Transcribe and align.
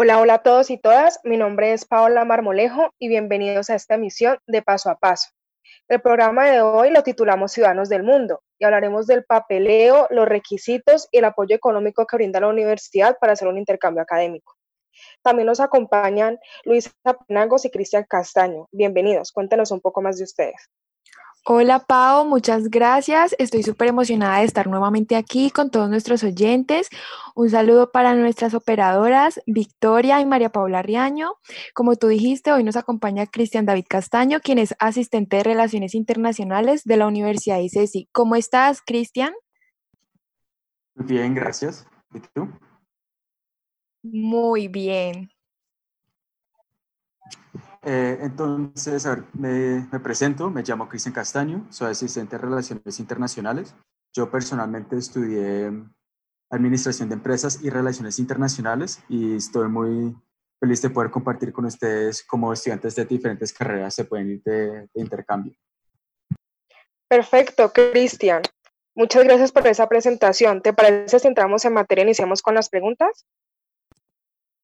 Hola, 0.00 0.20
hola 0.20 0.34
a 0.34 0.42
todos 0.44 0.70
y 0.70 0.78
todas. 0.78 1.18
Mi 1.24 1.36
nombre 1.36 1.72
es 1.72 1.84
Paola 1.84 2.24
Marmolejo 2.24 2.94
y 3.00 3.08
bienvenidos 3.08 3.68
a 3.68 3.74
esta 3.74 3.96
emisión 3.96 4.38
de 4.46 4.62
Paso 4.62 4.90
a 4.90 4.94
Paso. 4.96 5.30
El 5.88 6.00
programa 6.00 6.48
de 6.48 6.62
hoy 6.62 6.92
lo 6.92 7.02
titulamos 7.02 7.50
Ciudadanos 7.50 7.88
del 7.88 8.04
Mundo 8.04 8.44
y 8.60 8.64
hablaremos 8.64 9.08
del 9.08 9.24
papeleo, 9.24 10.06
los 10.10 10.28
requisitos 10.28 11.08
y 11.10 11.18
el 11.18 11.24
apoyo 11.24 11.56
económico 11.56 12.06
que 12.06 12.14
brinda 12.14 12.38
la 12.38 12.46
universidad 12.46 13.18
para 13.20 13.32
hacer 13.32 13.48
un 13.48 13.58
intercambio 13.58 14.00
académico. 14.00 14.54
También 15.20 15.46
nos 15.46 15.58
acompañan 15.58 16.38
Luisa 16.62 16.92
Penagos 17.26 17.64
y 17.64 17.70
Cristian 17.70 18.06
Castaño. 18.08 18.68
Bienvenidos, 18.70 19.32
cuéntenos 19.32 19.72
un 19.72 19.80
poco 19.80 20.00
más 20.00 20.16
de 20.16 20.22
ustedes. 20.22 20.70
Hola 21.44 21.80
Pau, 21.80 22.26
muchas 22.26 22.68
gracias. 22.68 23.34
Estoy 23.38 23.62
súper 23.62 23.88
emocionada 23.88 24.40
de 24.40 24.44
estar 24.44 24.66
nuevamente 24.66 25.16
aquí 25.16 25.50
con 25.50 25.70
todos 25.70 25.88
nuestros 25.88 26.22
oyentes. 26.22 26.90
Un 27.34 27.48
saludo 27.48 27.90
para 27.90 28.14
nuestras 28.14 28.52
operadoras 28.52 29.40
Victoria 29.46 30.20
y 30.20 30.26
María 30.26 30.50
Paula 30.50 30.82
Riaño. 30.82 31.36
Como 31.74 31.96
tú 31.96 32.08
dijiste, 32.08 32.52
hoy 32.52 32.64
nos 32.64 32.76
acompaña 32.76 33.26
Cristian 33.26 33.64
David 33.64 33.86
Castaño, 33.88 34.40
quien 34.40 34.58
es 34.58 34.74
asistente 34.78 35.38
de 35.38 35.44
Relaciones 35.44 35.94
Internacionales 35.94 36.84
de 36.84 36.96
la 36.98 37.06
Universidad 37.06 37.60
ICESI. 37.60 38.08
¿Cómo 38.12 38.34
estás, 38.36 38.82
Cristian? 38.82 39.32
Bien, 40.94 41.34
gracias. 41.34 41.86
¿Y 42.12 42.20
tú? 42.20 42.48
Muy 44.02 44.68
bien. 44.68 45.30
Eh, 47.82 48.18
entonces, 48.22 49.06
a 49.06 49.14
ver, 49.14 49.24
me, 49.34 50.00
presento, 50.00 50.50
me 50.50 50.62
llamo 50.62 50.88
Cristian 50.88 51.14
Castaño, 51.14 51.66
soy 51.70 51.92
asistente 51.92 52.36
de 52.36 52.42
Relaciones 52.42 52.98
Internacionales. 52.98 53.74
Yo 54.12 54.30
personalmente 54.30 54.96
estudié 54.96 55.72
Administración 56.50 57.08
de 57.08 57.14
Empresas 57.14 57.62
y 57.62 57.70
Relaciones 57.70 58.18
Internacionales 58.18 59.02
y 59.08 59.36
estoy 59.36 59.68
muy 59.68 60.16
feliz 60.58 60.82
de 60.82 60.90
poder 60.90 61.10
compartir 61.10 61.52
con 61.52 61.66
ustedes 61.66 62.24
cómo 62.26 62.52
estudiantes 62.52 62.96
de 62.96 63.04
diferentes 63.04 63.52
carreras 63.52 63.94
se 63.94 64.04
pueden 64.04 64.30
ir 64.30 64.42
de, 64.42 64.88
de 64.92 65.00
intercambio. 65.00 65.54
Perfecto, 67.08 67.72
Cristian. 67.72 68.42
Muchas 68.94 69.22
gracias 69.22 69.52
por 69.52 69.66
esa 69.68 69.88
presentación. 69.88 70.60
¿Te 70.60 70.72
parece 70.72 71.20
si 71.20 71.28
entramos 71.28 71.64
en 71.64 71.74
materia 71.74 72.02
e 72.02 72.06
iniciamos 72.06 72.42
con 72.42 72.54
las 72.54 72.68
preguntas? 72.68 73.26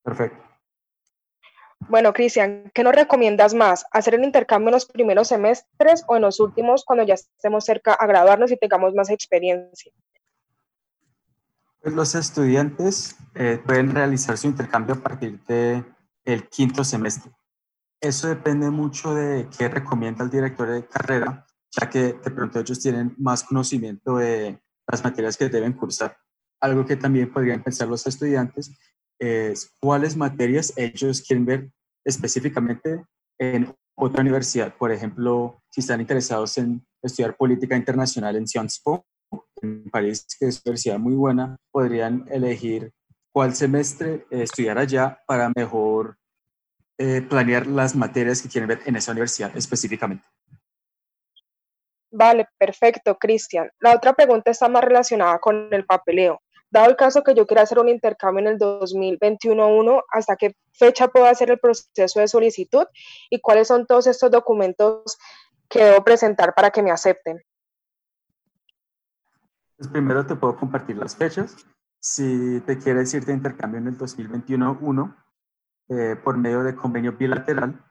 Perfecto. 0.03 0.54
Bueno, 1.89 2.13
Cristian, 2.13 2.71
¿qué 2.75 2.83
nos 2.83 2.95
recomiendas 2.95 3.55
más? 3.55 3.85
¿Hacer 3.93 4.15
el 4.15 4.25
intercambio 4.25 4.69
en 4.69 4.75
los 4.75 4.87
primeros 4.87 5.29
semestres 5.29 6.05
o 6.09 6.17
en 6.17 6.23
los 6.23 6.41
últimos 6.41 6.85
cuando 6.85 7.05
ya 7.05 7.15
estemos 7.15 7.65
cerca 7.65 7.93
a 7.93 8.07
graduarnos 8.07 8.51
y 8.51 8.57
tengamos 8.57 8.95
más 8.95 9.11
experiencia? 9.11 9.93
Pues 11.81 11.95
los 11.95 12.15
estudiantes 12.15 13.17
eh, 13.35 13.61
pueden 13.65 13.95
realizar 13.95 14.39
su 14.39 14.47
intercambio 14.47 14.95
a 14.95 14.99
partir 14.99 15.39
del 15.45 15.85
el 16.25 16.49
quinto 16.49 16.83
semestre. 16.85 17.31
Eso 18.01 18.29
depende 18.29 18.71
mucho 18.71 19.15
de 19.15 19.49
qué 19.57 19.69
recomienda 19.69 20.25
el 20.25 20.31
director 20.31 20.69
de 20.71 20.87
carrera, 20.87 21.47
ya 21.71 21.91
que 21.91 22.15
de 22.15 22.31
pronto 22.31 22.61
ellos 22.61 22.81
tienen 22.81 23.15
más 23.19 23.45
conocimiento 23.45 24.17
de 24.17 24.59
las 24.87 25.05
materias 25.05 25.37
que 25.37 25.49
deben 25.49 25.75
cursar. 25.75 26.17
Algo 26.61 26.87
que 26.87 26.97
también 26.97 27.31
podrían 27.31 27.63
pensar 27.63 27.89
los 27.89 28.07
estudiantes 28.07 28.71
es 29.19 29.71
cuáles 29.81 30.17
materias 30.17 30.73
ellos 30.77 31.23
quieren 31.23 31.45
ver 31.45 31.71
específicamente 32.05 33.05
en 33.39 33.75
otra 33.97 34.23
universidad. 34.23 34.75
Por 34.77 34.93
ejemplo, 34.93 35.63
si 35.71 35.81
están 35.81 36.01
interesados 36.01 36.59
en 36.59 36.85
estudiar 37.03 37.37
política 37.37 37.77
internacional 37.77 38.37
en 38.37 38.47
Sciences 38.47 38.81
Po, 38.83 39.07
en 39.63 39.89
París, 39.91 40.27
que 40.39 40.49
es 40.49 40.57
una 40.57 40.71
universidad 40.71 40.99
muy 40.99 41.15
buena, 41.15 41.57
podrían 41.71 42.27
elegir 42.31 42.93
cuál 43.33 43.55
semestre 43.55 44.27
estudiar 44.31 44.79
allá 44.79 45.21
para 45.27 45.51
mejor 45.55 46.17
eh, 46.99 47.23
planear 47.23 47.67
las 47.67 47.97
materias 47.97 48.41
que 48.41 48.49
quieren 48.49 48.69
ver 48.69 48.81
en 48.87 48.97
esa 48.97 49.13
universidad 49.13 49.57
específicamente. 49.57 50.25
Vale, 52.13 52.47
perfecto, 52.57 53.17
Cristian. 53.19 53.69
La 53.81 53.93
otra 53.97 54.13
pregunta 54.13 54.53
está 54.53 54.69
más 54.69 54.85
relacionada 54.85 55.41
con 55.41 55.69
el 55.73 55.85
papeleo. 55.85 56.41
Dado 56.75 56.91
el 56.91 56.97
caso 56.97 57.23
que 57.23 57.37
yo 57.37 57.47
quiera 57.47 57.63
hacer 57.63 57.79
un 57.79 57.89
intercambio 57.89 58.41
en 58.41 58.49
el 58.49 58.59
2021-1, 58.59 60.03
¿hasta 60.11 60.35
qué 60.35 60.57
fecha 60.73 61.07
puedo 61.07 61.27
hacer 61.27 61.53
el 61.53 61.61
proceso 61.61 62.19
de 62.19 62.27
solicitud 62.27 62.85
y 63.31 63.41
cuáles 63.41 63.69
son 63.69 63.87
todos 63.87 64.09
estos 64.09 64.29
documentos 64.33 65.17
que 65.69 65.85
debo 65.85 66.03
presentar 66.03 66.53
para 66.53 66.71
que 66.71 66.83
me 66.83 66.91
acepten? 66.91 67.41
Pues 69.77 69.89
primero 69.89 70.27
te 70.27 70.35
puedo 70.35 70.57
compartir 70.57 70.97
las 70.97 71.15
fechas. 71.15 71.65
Si 72.01 72.61
te 72.67 72.77
quieres 72.77 73.15
ir 73.15 73.25
de 73.25 73.35
intercambio 73.35 73.79
en 73.79 73.87
el 73.87 73.97
2021-1, 73.97 75.15
eh, 75.91 76.17
por 76.25 76.37
medio 76.37 76.65
de 76.65 76.75
convenio 76.75 77.13
bilateral, 77.13 77.85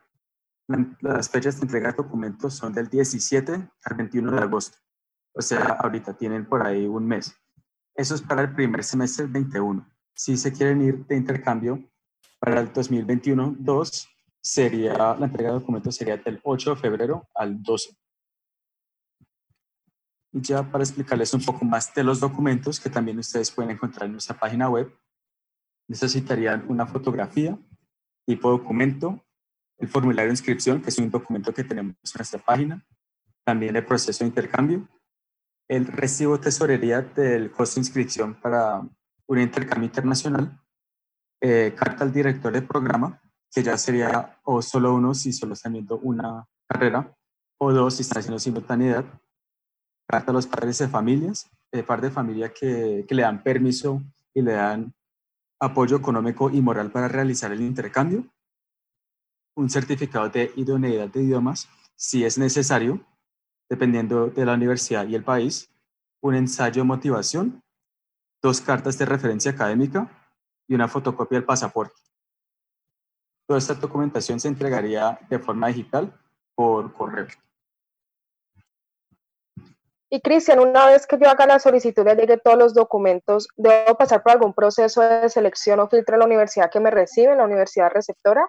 las 1.00 1.29
fechas 1.29 1.55
de 1.55 1.67
entrega 1.67 1.91
de 1.91 1.95
documentos 1.95 2.53
son 2.53 2.73
del 2.73 2.89
17 2.89 3.53
al 3.85 3.95
21 3.95 4.29
de 4.29 4.41
agosto. 4.41 4.77
O 5.31 5.41
sea, 5.41 5.77
ahorita 5.79 6.17
tienen 6.17 6.45
por 6.45 6.67
ahí 6.67 6.85
un 6.85 7.07
mes. 7.07 7.33
Eso 7.96 8.16
es 8.16 8.22
para 8.22 8.42
el 8.42 8.54
primer 8.54 8.84
semestre 8.84 9.24
del 9.26 9.34
21. 9.34 9.88
Si 10.16 10.38
se 10.38 10.52
quieren 10.52 10.81
ir 10.81 11.06
de 11.06 11.16
intercambio 11.16 11.84
para 12.40 12.59
el 12.59 12.74
2021, 12.74 13.56
2 13.59 14.09
sería, 14.42 14.94
la 15.16 15.26
entrega 15.26 15.50
de 15.50 15.59
documentos 15.59 15.96
sería 15.96 16.18
del 16.18 16.40
8 16.44 16.76
de 16.76 16.81
febrero 16.81 17.30
al 17.36 17.62
12. 17.62 17.96
Y 20.34 20.42
ya 20.42 20.64
para 20.64 20.84
explicarles 20.84 21.34
un 21.34 21.44
poco 21.44 21.64
más 21.64 21.94
de 21.94 22.04
los 22.04 22.20
documentos 22.20 22.80
que 22.80 22.90
también 22.90 23.20
ustedes 23.20 23.52
pueden 23.52 23.72
encontrar 23.72 24.08
en 24.08 24.14
nuestra 24.14 24.38
página 24.38 24.70
web, 24.70 24.92
necesitarían 25.88 26.66
una 26.68 26.88
fotografía, 26.88 27.58
tipo 28.25 28.50
documento, 28.50 29.24
el 29.78 29.88
formulario 29.88 30.30
de 30.30 30.34
inscripción, 30.34 30.81
que 30.81 30.90
es 30.90 30.98
un 30.98 31.12
documento 31.12 31.54
que 31.54 31.64
tenemos 31.64 31.96
en 32.04 32.18
nuestra 32.18 32.40
página, 32.40 32.84
también 33.44 33.75
el 33.75 33.86
proceso 33.86 34.24
de 34.24 34.30
intercambio, 34.30 34.88
el 35.75 35.88
recibo 35.88 36.39
tesorería 36.39 37.01
del 37.01 37.51
costo 37.51 37.75
de 37.75 37.81
inscripción 37.81 38.35
para 38.35 38.88
un 39.25 39.39
intercambio 39.39 39.88
internacional, 39.88 40.61
eh, 41.41 41.73
carta 41.75 42.03
al 42.03 42.13
director 42.13 42.53
de 42.53 42.61
programa, 42.61 43.19
que 43.51 43.63
ya 43.63 43.75
sería 43.75 44.39
o 44.44 44.62
solo 44.62 44.94
uno 44.94 45.16
si 45.16 45.33
solo 45.33 45.53
están 45.53 45.73
viendo 45.73 45.97
una 45.97 46.47
carrera, 46.67 47.17
o 47.57 47.72
dos 47.73 47.95
si 47.95 48.03
están 48.03 48.19
haciendo 48.19 48.38
simultaneidad, 48.38 49.03
carta 50.07 50.29
a 50.29 50.33
los 50.35 50.45
padres 50.45 50.78
de 50.78 50.88
familias, 50.88 51.50
eh, 51.72 51.81
padres 51.81 52.12
de 52.12 52.16
familia 52.16 52.53
que, 52.53 53.03
que 53.07 53.16
le 53.16 53.23
dan 53.23 53.41
permiso 53.41 54.00
y 54.31 54.44
le 54.44 54.51
dan 54.51 54.94
apoyo 55.59 55.97
económico 55.97 56.51
y 56.51 56.62
moral 56.62 56.91
para 56.91 57.07
realizar 57.07 57.51
el 57.51 57.62
intercambio, 57.62 58.28
un 59.56 59.72
certificado 59.72 60.29
de 60.29 60.51
idoneidad 60.56 61.09
de 61.09 61.23
idiomas, 61.23 61.67
si 61.95 62.25
es 62.25 62.38
necesario, 62.38 63.03
dependiendo 63.73 64.28
de 64.28 64.45
la 64.45 64.53
universidad 64.53 65.07
y 65.07 65.16
el 65.16 65.23
país, 65.23 65.67
un 66.22 66.35
ensayo 66.35 66.84
de 66.84 66.88
motivación, 66.88 67.63
dos 68.39 68.61
cartas 68.61 69.00
de 69.00 69.06
referencia 69.06 69.51
académica 69.51 70.07
y 70.67 70.75
una 70.75 70.88
fotocopia 70.88 71.39
del 71.39 71.45
pasaporte. 71.45 72.00
Toda 73.47 73.57
esta 73.57 73.73
documentación 73.73 74.39
se 74.39 74.47
entregaría 74.47 75.19
de 75.28 75.39
forma 75.39 75.69
digital 75.69 76.13
por 76.53 76.94
correo. 76.94 77.28
Y 80.12 80.22
Cristian, 80.22 80.59
una 80.59 80.85
vez 80.85 81.07
que 81.07 81.17
yo 81.17 81.28
haga 81.28 81.47
la 81.47 81.57
solicitud 81.57 82.06
y 82.06 82.16
llegue 82.16 82.38
todos 82.38 82.57
los 82.57 82.75
documentos, 82.75 83.47
¿debo 83.57 83.97
pasar 83.97 84.22
por 84.22 84.33
algún 84.33 84.53
proceso 84.53 85.01
de 85.01 85.28
selección 85.29 85.79
o 85.79 85.89
filtro 85.89 86.16
en 86.16 86.19
la 86.19 86.25
universidad 86.28 86.69
que 86.69 86.79
me 86.79 86.91
recibe, 86.91 87.35
la 87.35 87.45
universidad 87.45 87.89
receptora? 87.89 88.47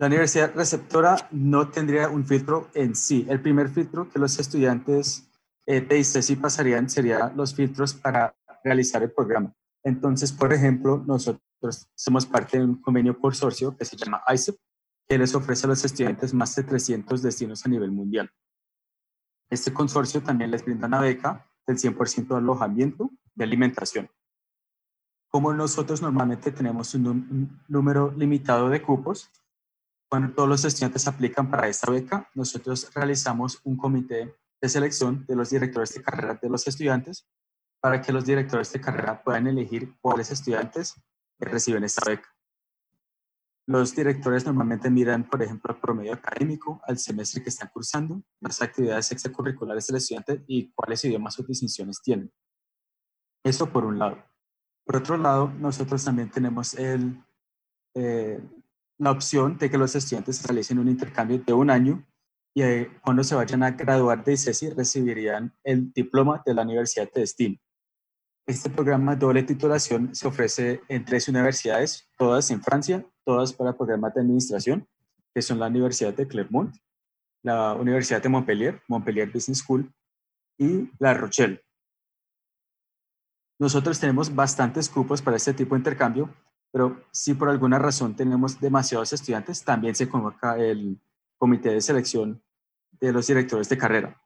La 0.00 0.06
universidad 0.06 0.54
receptora 0.54 1.28
no 1.30 1.68
tendría 1.68 2.08
un 2.08 2.24
filtro 2.24 2.70
en 2.72 2.96
sí. 2.96 3.26
El 3.28 3.42
primer 3.42 3.68
filtro 3.68 4.08
que 4.08 4.18
los 4.18 4.38
estudiantes 4.38 5.30
eh, 5.66 5.82
de 5.82 5.98
ICESI 5.98 6.36
pasarían 6.36 6.88
serían 6.88 7.36
los 7.36 7.54
filtros 7.54 7.92
para 7.92 8.34
realizar 8.64 9.02
el 9.02 9.12
programa. 9.12 9.52
Entonces, 9.84 10.32
por 10.32 10.54
ejemplo, 10.54 11.04
nosotros 11.06 11.86
somos 11.94 12.24
parte 12.24 12.56
de 12.56 12.64
un 12.64 12.80
convenio 12.80 13.20
consorcio 13.20 13.76
que 13.76 13.84
se 13.84 13.94
llama 13.94 14.22
ICEP, 14.32 14.56
que 15.06 15.18
les 15.18 15.34
ofrece 15.34 15.66
a 15.66 15.68
los 15.68 15.84
estudiantes 15.84 16.32
más 16.32 16.56
de 16.56 16.62
300 16.62 17.20
destinos 17.20 17.66
a 17.66 17.68
nivel 17.68 17.92
mundial. 17.92 18.30
Este 19.50 19.70
consorcio 19.70 20.22
también 20.22 20.50
les 20.50 20.64
brinda 20.64 20.86
una 20.86 21.02
beca 21.02 21.46
del 21.66 21.76
100% 21.76 22.26
de 22.26 22.36
alojamiento 22.36 23.10
y 23.36 23.42
alimentación. 23.42 24.08
Como 25.28 25.52
nosotros 25.52 26.00
normalmente 26.00 26.52
tenemos 26.52 26.94
un 26.94 27.60
número 27.68 28.14
limitado 28.16 28.70
de 28.70 28.80
cupos, 28.80 29.30
cuando 30.10 30.34
todos 30.34 30.48
los 30.48 30.64
estudiantes 30.64 31.06
aplican 31.06 31.48
para 31.48 31.68
esta 31.68 31.90
beca, 31.90 32.28
nosotros 32.34 32.90
realizamos 32.92 33.60
un 33.62 33.76
comité 33.76 34.36
de 34.60 34.68
selección 34.68 35.24
de 35.24 35.36
los 35.36 35.50
directores 35.50 35.94
de 35.94 36.02
carrera 36.02 36.34
de 36.34 36.50
los 36.50 36.66
estudiantes 36.66 37.28
para 37.80 38.02
que 38.02 38.12
los 38.12 38.24
directores 38.24 38.72
de 38.72 38.80
carrera 38.80 39.22
puedan 39.22 39.46
elegir 39.46 39.94
cuáles 40.00 40.32
estudiantes 40.32 41.00
reciben 41.38 41.84
esta 41.84 42.10
beca. 42.10 42.28
Los 43.68 43.94
directores 43.94 44.44
normalmente 44.44 44.90
miran, 44.90 45.30
por 45.30 45.44
ejemplo, 45.44 45.72
el 45.72 45.80
promedio 45.80 46.14
académico, 46.14 46.82
al 46.88 46.98
semestre 46.98 47.44
que 47.44 47.50
están 47.50 47.70
cursando, 47.72 48.20
las 48.40 48.60
actividades 48.62 49.12
extracurriculares 49.12 49.86
del 49.86 49.98
estudiante 49.98 50.42
y 50.48 50.72
cuáles 50.72 51.04
idiomas 51.04 51.38
o 51.38 51.44
distinciones 51.44 52.02
tienen. 52.02 52.32
Eso 53.44 53.70
por 53.70 53.84
un 53.84 54.00
lado. 54.00 54.18
Por 54.84 54.96
otro 54.96 55.16
lado, 55.16 55.52
nosotros 55.52 56.04
también 56.04 56.30
tenemos 56.30 56.74
el, 56.74 57.24
eh, 57.94 58.42
la 59.00 59.10
opción 59.10 59.56
de 59.56 59.70
que 59.70 59.78
los 59.78 59.96
estudiantes 59.96 60.46
realicen 60.46 60.78
un 60.78 60.88
intercambio 60.88 61.38
de 61.38 61.52
un 61.54 61.70
año 61.70 62.06
y 62.54 62.62
eh, 62.62 62.90
cuando 63.02 63.24
se 63.24 63.34
vayan 63.34 63.62
a 63.62 63.70
graduar 63.70 64.22
de 64.22 64.34
ICESI 64.34 64.70
recibirían 64.70 65.54
el 65.64 65.90
diploma 65.92 66.42
de 66.44 66.52
la 66.52 66.62
universidad 66.62 67.10
de 67.10 67.22
destino. 67.22 67.56
Este 68.46 68.68
programa 68.68 69.16
doble 69.16 69.42
titulación 69.42 70.14
se 70.14 70.28
ofrece 70.28 70.82
en 70.88 71.04
tres 71.06 71.28
universidades, 71.28 72.10
todas 72.18 72.50
en 72.50 72.62
Francia, 72.62 73.06
todas 73.24 73.54
para 73.54 73.74
programas 73.74 74.12
de 74.12 74.20
administración, 74.20 74.86
que 75.34 75.40
son 75.40 75.58
la 75.58 75.68
Universidad 75.68 76.12
de 76.12 76.28
Clermont, 76.28 76.74
la 77.42 77.72
Universidad 77.74 78.22
de 78.22 78.28
Montpellier, 78.28 78.82
Montpellier 78.86 79.30
Business 79.32 79.58
School 79.60 79.90
y 80.58 80.90
La 80.98 81.14
Rochelle. 81.14 81.62
Nosotros 83.58 83.98
tenemos 83.98 84.34
bastantes 84.34 84.90
cupos 84.90 85.22
para 85.22 85.38
este 85.38 85.54
tipo 85.54 85.74
de 85.74 85.78
intercambio, 85.78 86.34
pero 86.72 87.04
si 87.10 87.34
por 87.34 87.48
alguna 87.48 87.78
razón 87.78 88.14
tenemos 88.14 88.60
demasiados 88.60 89.12
estudiantes, 89.12 89.64
también 89.64 89.94
se 89.94 90.08
convoca 90.08 90.56
el 90.56 91.00
comité 91.38 91.70
de 91.70 91.80
selección 91.80 92.42
de 93.00 93.12
los 93.12 93.26
directores 93.26 93.68
de 93.68 93.78
carrera. 93.78 94.22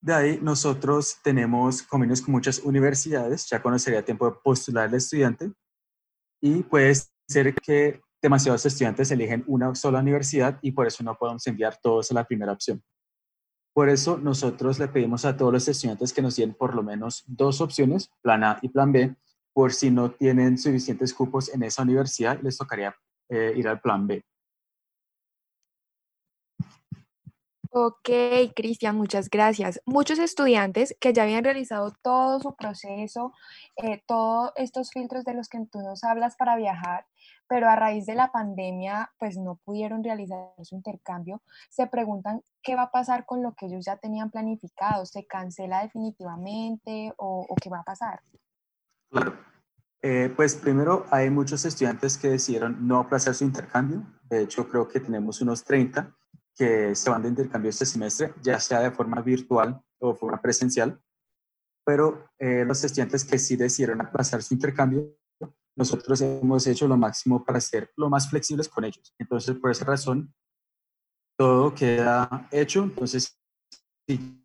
De 0.00 0.14
ahí 0.14 0.38
nosotros 0.42 1.18
tenemos 1.22 1.82
convenios 1.82 2.20
con 2.20 2.32
muchas 2.32 2.58
universidades, 2.58 3.48
ya 3.48 3.62
conocería 3.62 4.04
tiempo 4.04 4.28
de 4.28 4.36
postular 4.42 4.88
al 4.88 4.94
estudiante 4.94 5.52
y 6.40 6.64
puede 6.64 6.92
ser 7.28 7.54
que 7.54 8.00
demasiados 8.20 8.66
estudiantes 8.66 9.10
eligen 9.12 9.44
una 9.46 9.74
sola 9.76 10.00
universidad 10.00 10.58
y 10.60 10.72
por 10.72 10.86
eso 10.86 11.04
no 11.04 11.16
podemos 11.16 11.46
enviar 11.46 11.78
todos 11.80 12.10
a 12.10 12.14
la 12.14 12.24
primera 12.24 12.52
opción. 12.52 12.82
Por 13.72 13.88
eso 13.88 14.18
nosotros 14.18 14.78
le 14.78 14.88
pedimos 14.88 15.24
a 15.24 15.36
todos 15.36 15.52
los 15.52 15.68
estudiantes 15.68 16.12
que 16.12 16.20
nos 16.20 16.36
den 16.36 16.52
por 16.52 16.74
lo 16.74 16.82
menos 16.82 17.24
dos 17.26 17.60
opciones, 17.60 18.10
plan 18.22 18.42
A 18.44 18.58
y 18.60 18.68
plan 18.68 18.92
B, 18.92 19.16
por 19.52 19.72
si 19.72 19.90
no 19.90 20.10
tienen 20.10 20.58
suficientes 20.58 21.12
cupos 21.14 21.52
en 21.52 21.62
esa 21.62 21.82
universidad, 21.82 22.40
les 22.42 22.56
tocaría 22.56 22.94
eh, 23.28 23.52
ir 23.56 23.68
al 23.68 23.80
plan 23.80 24.06
B. 24.06 24.24
Ok, 27.74 28.10
Cristian, 28.54 28.96
muchas 28.96 29.30
gracias. 29.30 29.80
Muchos 29.86 30.18
estudiantes 30.18 30.94
que 31.00 31.14
ya 31.14 31.22
habían 31.22 31.42
realizado 31.42 31.94
todo 32.02 32.38
su 32.38 32.54
proceso, 32.54 33.32
eh, 33.76 34.02
todos 34.06 34.52
estos 34.56 34.90
filtros 34.90 35.24
de 35.24 35.32
los 35.32 35.48
que 35.48 35.58
tú 35.72 35.80
nos 35.80 36.04
hablas 36.04 36.36
para 36.36 36.56
viajar, 36.56 37.06
pero 37.48 37.70
a 37.70 37.76
raíz 37.76 38.04
de 38.04 38.14
la 38.14 38.30
pandemia, 38.30 39.12
pues 39.18 39.38
no 39.38 39.56
pudieron 39.64 40.04
realizar 40.04 40.50
su 40.62 40.74
intercambio, 40.74 41.40
se 41.70 41.86
preguntan 41.86 42.42
qué 42.62 42.76
va 42.76 42.82
a 42.82 42.90
pasar 42.90 43.24
con 43.24 43.42
lo 43.42 43.54
que 43.54 43.64
ellos 43.64 43.86
ya 43.86 43.96
tenían 43.96 44.30
planificado, 44.30 45.06
¿se 45.06 45.26
cancela 45.26 45.82
definitivamente 45.82 47.14
o, 47.16 47.46
qué 47.58 47.70
va 47.70 47.78
a 47.78 47.84
pasar? 47.84 48.20
Claro. 49.12 49.36
Eh, 50.00 50.32
pues 50.34 50.56
primero 50.56 51.04
hay 51.10 51.28
muchos 51.28 51.64
estudiantes 51.64 52.16
que 52.16 52.28
decidieron 52.28 52.88
no 52.88 52.98
aplazar 52.98 53.34
su 53.34 53.44
intercambio. 53.44 54.02
De 54.28 54.42
hecho, 54.42 54.66
creo 54.68 54.88
que 54.88 55.00
tenemos 55.00 55.40
unos 55.42 55.62
30 55.62 56.16
que 56.56 56.94
se 56.94 57.10
van 57.10 57.22
de 57.22 57.28
intercambio 57.28 57.70
este 57.70 57.84
semestre, 57.86 58.32
ya 58.42 58.58
sea 58.58 58.80
de 58.80 58.90
forma 58.90 59.20
virtual 59.20 59.80
o 60.00 60.14
forma 60.14 60.40
presencial, 60.40 61.00
pero 61.84 62.30
eh, 62.38 62.64
los 62.64 62.82
estudiantes 62.82 63.24
que 63.24 63.38
sí 63.38 63.56
decidieron 63.56 64.00
aplazar 64.00 64.42
su 64.42 64.54
intercambio, 64.54 65.14
nosotros 65.76 66.20
hemos 66.20 66.66
hecho 66.66 66.88
lo 66.88 66.96
máximo 66.96 67.44
para 67.44 67.60
ser 67.60 67.92
lo 67.96 68.10
más 68.10 68.28
flexibles 68.28 68.68
con 68.68 68.84
ellos. 68.84 69.14
Entonces, 69.18 69.56
por 69.56 69.70
esa 69.70 69.84
razón, 69.84 70.34
todo 71.38 71.74
queda 71.74 72.48
hecho. 72.50 72.82
Entonces, 72.82 73.38
si 74.06 74.42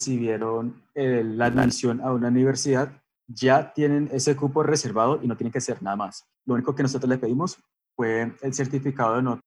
recibieron 0.00 0.82
eh, 0.94 1.22
la 1.22 1.46
admisión 1.46 2.00
a 2.00 2.12
una 2.12 2.28
universidad, 2.28 2.90
ya 3.26 3.72
tienen 3.74 4.08
ese 4.12 4.34
cupo 4.34 4.62
reservado 4.62 5.20
y 5.22 5.28
no 5.28 5.36
tienen 5.36 5.52
que 5.52 5.58
hacer 5.58 5.82
nada 5.82 5.96
más. 5.96 6.26
Lo 6.46 6.54
único 6.54 6.74
que 6.74 6.82
nosotros 6.82 7.08
le 7.08 7.18
pedimos 7.18 7.58
fue 7.94 8.34
el 8.40 8.54
certificado 8.54 9.16
de 9.16 9.22
nota 9.22 9.42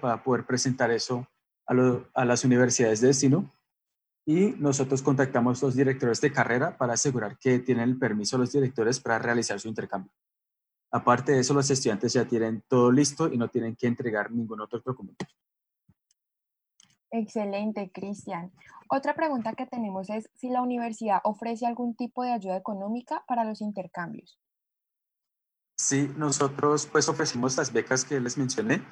para 0.00 0.22
poder 0.22 0.46
presentar 0.46 0.90
eso 0.90 1.26
a, 1.66 2.24
las 2.24 2.44
universidades 2.44 3.00
de 3.00 3.08
destino 3.08 3.50
y 4.24 4.54
nosotros 4.58 5.02
contactamos 5.02 5.62
a 5.62 5.66
los 5.66 5.74
directores 5.74 6.20
de 6.20 6.32
carrera 6.32 6.78
para 6.78 6.94
asegurar 6.94 7.36
que 7.36 7.58
tienen 7.58 7.90
el 7.90 7.98
permiso 7.98 8.38
los 8.38 8.52
directores 8.52 9.00
para 9.00 9.18
realizar 9.18 9.58
su 9.60 9.68
intercambio. 9.68 10.12
Aparte 10.92 11.32
de 11.32 11.40
eso, 11.40 11.52
los 11.54 11.70
estudiantes 11.70 12.12
ya 12.12 12.24
tienen 12.24 12.62
todo 12.68 12.90
listo 12.90 13.30
y 13.30 13.36
no 13.36 13.48
tienen 13.48 13.76
que 13.76 13.86
entregar 13.86 14.30
ningún 14.30 14.60
otro 14.60 14.80
documento. 14.84 15.26
Excelente, 17.10 17.90
Cristian. 17.92 18.52
Otra 18.88 19.14
pregunta 19.14 19.54
que 19.54 19.66
tenemos 19.66 20.10
es 20.10 20.30
si 20.34 20.48
la 20.48 20.62
universidad 20.62 21.20
ofrece 21.24 21.66
algún 21.66 21.94
tipo 21.94 22.22
de 22.22 22.32
ayuda 22.32 22.56
económica 22.56 23.24
para 23.26 23.44
los 23.44 23.60
intercambios. 23.60 24.38
Sí, 25.76 26.12
nosotros 26.16 26.86
pues 26.86 27.08
ofrecemos 27.08 27.56
las 27.56 27.72
becas 27.72 28.04
que 28.04 28.20
les 28.20 28.36
mencioné. 28.36 28.82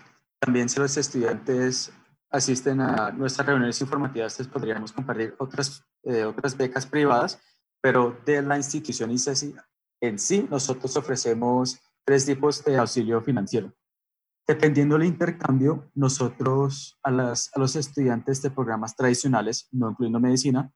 También 0.41 0.69
si 0.69 0.81
los 0.81 0.97
estudiantes 0.97 1.93
asisten 2.31 2.81
a 2.81 3.11
nuestras 3.11 3.47
reuniones 3.47 3.81
informativas, 3.81 4.39
podríamos 4.49 4.93
compartir 4.93 5.35
otras, 5.39 5.85
eh, 6.05 6.25
otras 6.25 6.57
becas 6.57 6.87
privadas, 6.87 7.41
pero 7.81 8.17
de 8.25 8.43
la 8.43 8.57
institución 8.57 9.11
ICESI 9.11 9.55
en 10.01 10.19
sí, 10.19 10.47
nosotros 10.51 10.97
ofrecemos 10.97 11.81
tres 12.05 12.25
tipos 12.25 12.65
de 12.65 12.79
auxilio 12.79 13.21
financiero. 13.21 13.73
Dependiendo 14.49 14.97
del 14.97 15.07
intercambio, 15.07 15.91
nosotros 15.95 16.99
a, 17.03 17.11
los 17.11 17.77
estudiantes 17.77 18.41
de 18.41 18.51
programas 18.51 18.97
tradicionales, 18.97 19.69
no 19.73 19.91
incluyendo 19.91 20.21
medicina, 20.21 20.73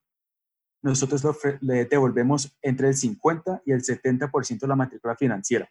nosotros 0.83 1.23
le 1.61 1.85
devolvemos 1.85 2.55
entre 2.61 2.89
el 2.89 2.93
50 2.93 3.63
y 3.65 3.71
el 3.71 3.81
70% 3.81 4.59
de 4.59 4.67
la 4.67 4.75
matrícula 4.75 5.15
financiera. 5.15 5.67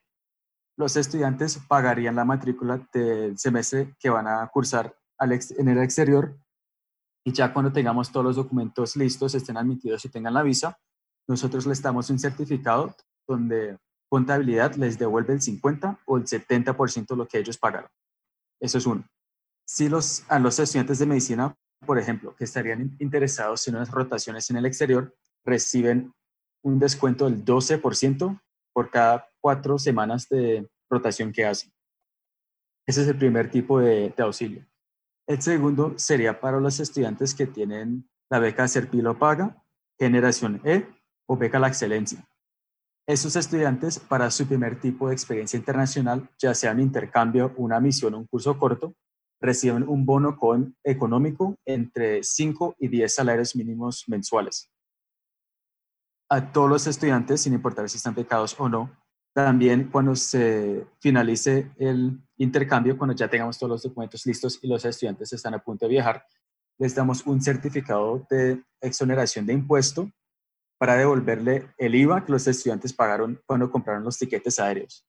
Los 0.76 0.96
estudiantes 0.96 1.60
pagarían 1.68 2.16
la 2.16 2.24
matrícula 2.24 2.84
del 2.92 3.38
semestre 3.38 3.94
que 4.00 4.10
van 4.10 4.26
a 4.26 4.48
cursar 4.48 4.96
en 5.20 5.68
el 5.68 5.78
exterior 5.78 6.36
y 7.24 7.32
ya 7.32 7.52
cuando 7.52 7.72
tengamos 7.72 8.10
todos 8.10 8.26
los 8.26 8.36
documentos 8.36 8.96
listos, 8.96 9.36
estén 9.36 9.56
admitidos 9.56 10.04
y 10.04 10.08
tengan 10.08 10.34
la 10.34 10.42
visa, 10.42 10.76
nosotros 11.28 11.66
les 11.66 11.80
damos 11.80 12.10
un 12.10 12.18
certificado 12.18 12.96
donde 13.28 13.78
contabilidad 14.12 14.74
les 14.74 14.98
devuelve 14.98 15.32
el 15.32 15.40
50 15.40 16.00
o 16.04 16.18
el 16.18 16.24
70% 16.24 17.06
de 17.06 17.16
lo 17.16 17.26
que 17.26 17.38
ellos 17.38 17.56
pagaron. 17.56 17.88
Eso 18.60 18.76
es 18.76 18.84
uno. 18.84 19.08
Si 19.64 19.88
los, 19.88 20.24
a 20.28 20.38
los 20.38 20.58
estudiantes 20.58 20.98
de 20.98 21.06
medicina, 21.06 21.56
por 21.86 21.98
ejemplo, 21.98 22.36
que 22.36 22.44
estarían 22.44 22.94
interesados 22.98 23.66
en 23.66 23.76
unas 23.76 23.90
rotaciones 23.90 24.50
en 24.50 24.58
el 24.58 24.66
exterior, 24.66 25.16
reciben 25.46 26.12
un 26.60 26.78
descuento 26.78 27.24
del 27.24 27.42
12% 27.42 28.38
por 28.74 28.90
cada 28.90 29.30
cuatro 29.40 29.78
semanas 29.78 30.28
de 30.28 30.68
rotación 30.90 31.32
que 31.32 31.46
hacen. 31.46 31.72
Ese 32.86 33.00
es 33.00 33.08
el 33.08 33.16
primer 33.16 33.50
tipo 33.50 33.80
de, 33.80 34.12
auxilio. 34.18 34.66
El 35.26 35.40
segundo 35.40 35.94
sería 35.96 36.38
para 36.38 36.60
los 36.60 36.80
estudiantes 36.80 37.34
que 37.34 37.46
tienen 37.46 38.06
la 38.28 38.40
beca 38.40 38.68
Serpilo 38.68 39.18
Paga, 39.18 39.64
Generación 39.98 40.60
E 40.64 40.86
o 41.24 41.38
beca 41.38 41.58
La 41.58 41.68
Excelencia. 41.68 42.28
Esos 43.06 43.36
estudiantes, 43.36 43.98
para 43.98 44.30
su 44.30 44.46
primer 44.46 44.80
tipo 44.80 45.08
de 45.08 45.14
experiencia 45.14 45.56
internacional, 45.56 46.30
ya 46.38 46.54
sea 46.54 46.72
un 46.72 46.80
intercambio, 46.80 47.52
una 47.56 47.80
misión 47.80 48.14
o 48.14 48.18
un 48.18 48.26
curso 48.26 48.58
corto, 48.58 48.94
reciben 49.40 49.88
un 49.88 50.06
bono 50.06 50.36
con 50.36 50.76
económico 50.84 51.56
entre 51.64 52.22
5 52.22 52.76
y 52.78 52.88
10 52.88 53.14
salarios 53.14 53.56
mínimos 53.56 54.04
mensuales 54.06 54.72
a 56.32 56.50
todos 56.50 56.70
los 56.70 56.86
estudiantes, 56.86 57.42
sin 57.42 57.52
importar 57.52 57.86
si 57.90 57.98
están 57.98 58.14
becados 58.14 58.56
o 58.58 58.66
no. 58.66 58.90
También 59.34 59.90
cuando 59.92 60.16
se 60.16 60.86
finalice 60.98 61.70
el 61.76 62.18
intercambio, 62.38 62.96
cuando 62.96 63.14
ya 63.14 63.28
tengamos 63.28 63.58
todos 63.58 63.70
los 63.70 63.82
documentos 63.82 64.24
listos 64.24 64.58
y 64.62 64.66
los 64.66 64.82
estudiantes 64.82 65.30
están 65.34 65.52
a 65.52 65.62
punto 65.62 65.84
de 65.84 65.90
viajar, 65.90 66.24
les 66.78 66.94
damos 66.94 67.26
un 67.26 67.42
certificado 67.42 68.26
de 68.30 68.62
exoneración 68.80 69.44
de 69.44 69.52
impuesto 69.52 70.10
para 70.82 70.96
devolverle 70.96 71.68
el 71.78 71.94
IVA 71.94 72.24
que 72.24 72.32
los 72.32 72.44
estudiantes 72.48 72.92
pagaron 72.92 73.40
cuando 73.46 73.70
compraron 73.70 74.02
los 74.02 74.18
tiquetes 74.18 74.58
aéreos. 74.58 75.06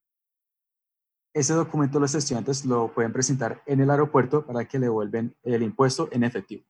Ese 1.34 1.54
documento 1.54 2.00
los 2.00 2.14
estudiantes 2.14 2.64
lo 2.64 2.94
pueden 2.94 3.12
presentar 3.12 3.64
en 3.66 3.82
el 3.82 3.90
aeropuerto 3.90 4.46
para 4.46 4.66
que 4.66 4.78
le 4.78 4.86
devuelven 4.86 5.36
el 5.42 5.64
impuesto 5.64 6.10
en 6.12 6.26
efectivo. 6.26 6.64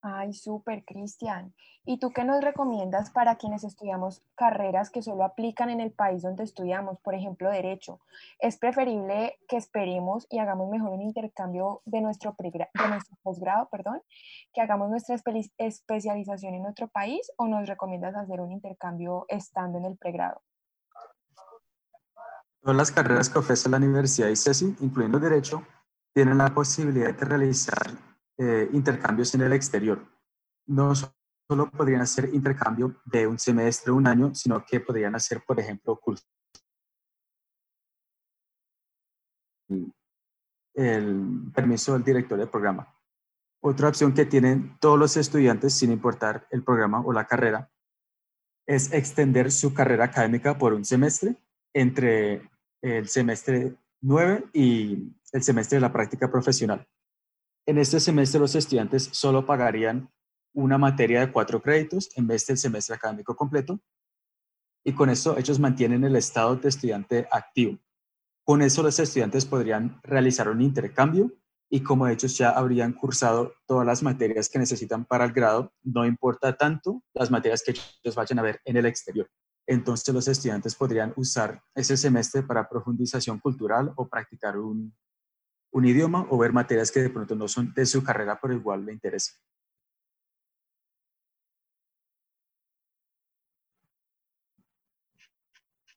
Ay, 0.00 0.32
súper, 0.32 0.84
Cristian. 0.84 1.52
¿Y 1.84 1.98
tú 1.98 2.12
qué 2.12 2.22
nos 2.22 2.40
recomiendas 2.40 3.10
para 3.10 3.36
quienes 3.36 3.64
estudiamos 3.64 4.22
carreras 4.36 4.90
que 4.90 5.02
solo 5.02 5.24
aplican 5.24 5.70
en 5.70 5.80
el 5.80 5.90
país 5.90 6.22
donde 6.22 6.44
estudiamos, 6.44 7.00
por 7.00 7.16
ejemplo, 7.16 7.50
derecho? 7.50 8.00
¿Es 8.38 8.58
preferible 8.58 9.38
que 9.48 9.56
esperemos 9.56 10.28
y 10.30 10.38
hagamos 10.38 10.70
mejor 10.70 10.90
un 10.90 11.02
intercambio 11.02 11.82
de 11.84 12.00
nuestro, 12.00 12.36
de 12.38 12.88
nuestro 12.88 13.16
posgrado, 13.22 13.68
perdón, 13.70 14.00
que 14.52 14.60
hagamos 14.60 14.88
nuestra 14.88 15.16
especialización 15.58 16.54
en 16.54 16.66
otro 16.66 16.86
país 16.88 17.32
o 17.36 17.48
nos 17.48 17.66
recomiendas 17.66 18.14
hacer 18.14 18.40
un 18.40 18.52
intercambio 18.52 19.24
estando 19.28 19.78
en 19.78 19.86
el 19.86 19.96
pregrado? 19.96 20.42
Todas 22.60 22.76
las 22.76 22.92
carreras 22.92 23.28
que 23.28 23.38
ofrece 23.40 23.68
la 23.68 23.78
Universidad 23.78 24.28
ICESI, 24.28 24.76
incluyendo 24.80 25.18
Derecho, 25.18 25.62
tienen 26.12 26.38
la 26.38 26.54
posibilidad 26.54 27.14
de 27.14 27.24
realizar 27.24 28.07
eh, 28.38 28.68
intercambios 28.72 29.34
en 29.34 29.42
el 29.42 29.52
exterior. 29.52 30.06
Nosotros 30.66 31.16
solo 31.48 31.70
podrían 31.70 32.02
hacer 32.02 32.30
intercambio 32.32 32.94
de 33.04 33.26
un 33.26 33.38
semestre 33.38 33.90
un 33.90 34.06
año, 34.06 34.34
sino 34.34 34.64
que 34.64 34.80
podrían 34.80 35.14
hacer, 35.14 35.42
por 35.46 35.58
ejemplo, 35.58 35.96
cursos. 35.96 36.28
El 40.74 41.50
permiso 41.52 41.94
del 41.94 42.04
director 42.04 42.38
del 42.38 42.48
programa. 42.48 42.94
Otra 43.60 43.88
opción 43.88 44.14
que 44.14 44.24
tienen 44.24 44.78
todos 44.78 44.98
los 44.98 45.16
estudiantes, 45.16 45.74
sin 45.74 45.90
importar 45.90 46.46
el 46.50 46.62
programa 46.62 47.00
o 47.00 47.12
la 47.12 47.26
carrera, 47.26 47.70
es 48.66 48.92
extender 48.92 49.50
su 49.50 49.74
carrera 49.74 50.04
académica 50.04 50.56
por 50.56 50.74
un 50.74 50.84
semestre 50.84 51.36
entre 51.74 52.48
el 52.82 53.08
semestre 53.08 53.76
9 54.00 54.50
y 54.52 55.12
el 55.32 55.42
semestre 55.42 55.76
de 55.76 55.80
la 55.80 55.92
práctica 55.92 56.30
profesional. 56.30 56.86
En 57.68 57.76
este 57.76 58.00
semestre 58.00 58.40
los 58.40 58.54
estudiantes 58.54 59.10
solo 59.12 59.44
pagarían 59.44 60.10
una 60.54 60.78
materia 60.78 61.20
de 61.20 61.30
cuatro 61.30 61.60
créditos 61.60 62.08
en 62.16 62.26
vez 62.26 62.46
del 62.46 62.56
semestre 62.56 62.94
académico 62.94 63.36
completo 63.36 63.78
y 64.82 64.94
con 64.94 65.10
eso 65.10 65.36
ellos 65.36 65.58
mantienen 65.58 66.02
el 66.02 66.16
estado 66.16 66.56
de 66.56 66.70
estudiante 66.70 67.28
activo. 67.30 67.78
Con 68.42 68.62
eso 68.62 68.82
los 68.82 68.98
estudiantes 68.98 69.44
podrían 69.44 70.00
realizar 70.02 70.48
un 70.48 70.62
intercambio 70.62 71.30
y 71.68 71.82
como 71.82 72.08
ellos 72.08 72.38
ya 72.38 72.52
habrían 72.52 72.94
cursado 72.94 73.52
todas 73.66 73.86
las 73.86 74.02
materias 74.02 74.48
que 74.48 74.58
necesitan 74.58 75.04
para 75.04 75.26
el 75.26 75.32
grado, 75.32 75.74
no 75.82 76.06
importa 76.06 76.56
tanto 76.56 77.02
las 77.12 77.30
materias 77.30 77.62
que 77.62 77.72
ellos 77.72 78.14
vayan 78.14 78.38
a 78.38 78.42
ver 78.44 78.62
en 78.64 78.78
el 78.78 78.86
exterior. 78.86 79.28
Entonces 79.66 80.14
los 80.14 80.26
estudiantes 80.26 80.74
podrían 80.74 81.12
usar 81.16 81.62
ese 81.74 81.98
semestre 81.98 82.42
para 82.44 82.66
profundización 82.66 83.38
cultural 83.40 83.92
o 83.96 84.08
practicar 84.08 84.56
un, 84.56 84.94
un 85.78 85.86
idioma 85.86 86.26
o 86.28 86.38
ver 86.38 86.52
materias 86.52 86.90
que 86.90 87.00
de 87.00 87.10
pronto 87.10 87.34
no 87.34 87.48
son 87.48 87.72
de 87.72 87.86
su 87.86 88.02
carrera, 88.02 88.38
pero 88.40 88.54
igual 88.54 88.84
le 88.84 88.92
interesan. 88.92 89.36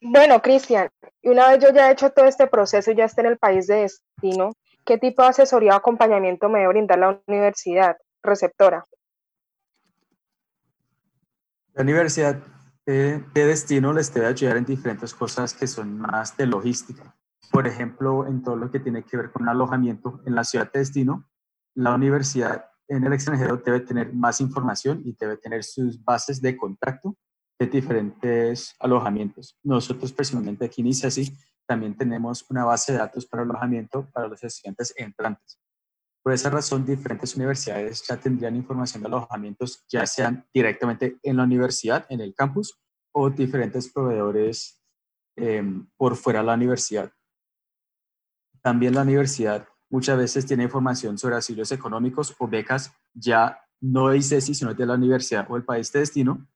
Bueno, 0.04 0.42
Cristian, 0.42 0.90
una 1.24 1.50
vez 1.50 1.60
yo 1.64 1.72
ya 1.72 1.90
he 1.90 1.94
hecho 1.94 2.10
todo 2.12 2.26
este 2.26 2.48
proceso 2.48 2.92
y 2.92 2.96
ya 2.96 3.06
esté 3.06 3.22
en 3.22 3.28
el 3.28 3.38
país 3.38 3.68
de 3.68 3.82
destino, 3.82 4.54
¿qué 4.86 4.98
tipo 4.98 5.22
de 5.22 5.30
asesoría 5.30 5.74
o 5.74 5.78
acompañamiento 5.78 6.50
me 6.50 6.60
debe 6.60 6.74
brindar 6.74 7.00
la 7.00 7.22
universidad 7.28 7.98
receptora? 8.24 8.86
La 11.74 11.84
universidad 11.84 12.42
de 12.86 13.22
destino 13.34 13.94
les 13.94 14.14
debe 14.14 14.28
ayudar 14.28 14.58
en 14.58 14.66
diferentes 14.66 15.14
cosas 15.14 15.54
que 15.54 15.68
son 15.68 16.00
más 16.00 16.36
de 16.36 16.48
logística. 16.48 17.16
Por 17.52 17.68
ejemplo, 17.68 18.28
en 18.28 18.44
todo 18.44 18.56
lo 18.56 18.72
que 18.72 18.80
tiene 18.80 19.04
que 19.04 19.18
ver 19.18 19.32
con 19.32 19.50
alojamiento 19.50 20.22
en 20.26 20.36
la 20.36 20.44
ciudad 20.44 20.72
de 20.72 20.80
destino, 20.80 21.30
la 21.76 21.94
universidad 21.94 22.66
en 22.88 23.06
el 23.06 23.14
extranjero 23.14 23.58
debe 23.58 23.82
tener 23.82 24.14
más 24.14 24.42
información 24.42 25.02
y 25.06 25.16
debe 25.20 25.38
tener 25.38 25.64
sus 25.64 26.04
bases 26.04 26.42
de 26.42 26.58
contacto 26.58 27.16
de 27.60 27.68
diferentes 27.68 28.76
alojamientos. 28.80 29.58
Nosotros 29.64 30.12
personalmente 30.12 30.66
aquí 30.66 30.82
en 30.82 30.88
ICESI 30.88 31.38
también 31.66 31.96
tenemos 31.96 32.46
una 32.50 32.66
base 32.66 32.92
de 32.92 32.98
datos 32.98 33.26
para 33.26 33.44
alojamiento 33.44 34.10
para 34.12 34.28
los 34.28 34.44
estudiantes 34.44 34.94
entrantes. 34.98 35.60
Por 36.24 36.34
esa 36.34 36.50
razón, 36.50 36.86
diferentes 36.86 37.36
universidades 37.36 38.06
ya 38.08 38.18
tendrían 38.18 38.56
información 38.56 39.02
de 39.02 39.08
alojamientos, 39.08 39.84
ya 39.90 40.06
sean 40.06 40.46
directamente 40.54 41.18
en 41.24 41.38
la 41.38 41.44
universidad, 41.44 42.06
en 42.10 42.22
el 42.22 42.36
campus, 42.36 42.80
o 43.14 43.30
diferentes 43.30 43.92
proveedores 43.92 44.82
em, 45.36 45.88
por 45.98 46.16
fuera 46.16 46.40
de 46.40 46.46
la 46.46 46.54
universidad. 46.54 47.12
También 48.62 48.96
la 48.96 49.02
universidad 49.02 49.68
muchas 49.90 50.18
veces 50.18 50.46
tiene 50.46 50.64
información 50.64 51.18
sobre 51.18 51.36
asilos 51.36 51.72
económicos 51.72 52.36
o 52.40 52.48
becas 52.48 52.94
ya 53.14 53.60
no 53.82 54.10
de 54.10 54.18
ICESI, 54.18 54.54
sino 54.54 54.74
de 54.74 54.86
la 54.86 54.94
universidad 54.94 55.46
o 55.50 55.58
el 55.58 55.66
país 55.66 55.92
de 55.92 56.00
destino, 56.00 56.48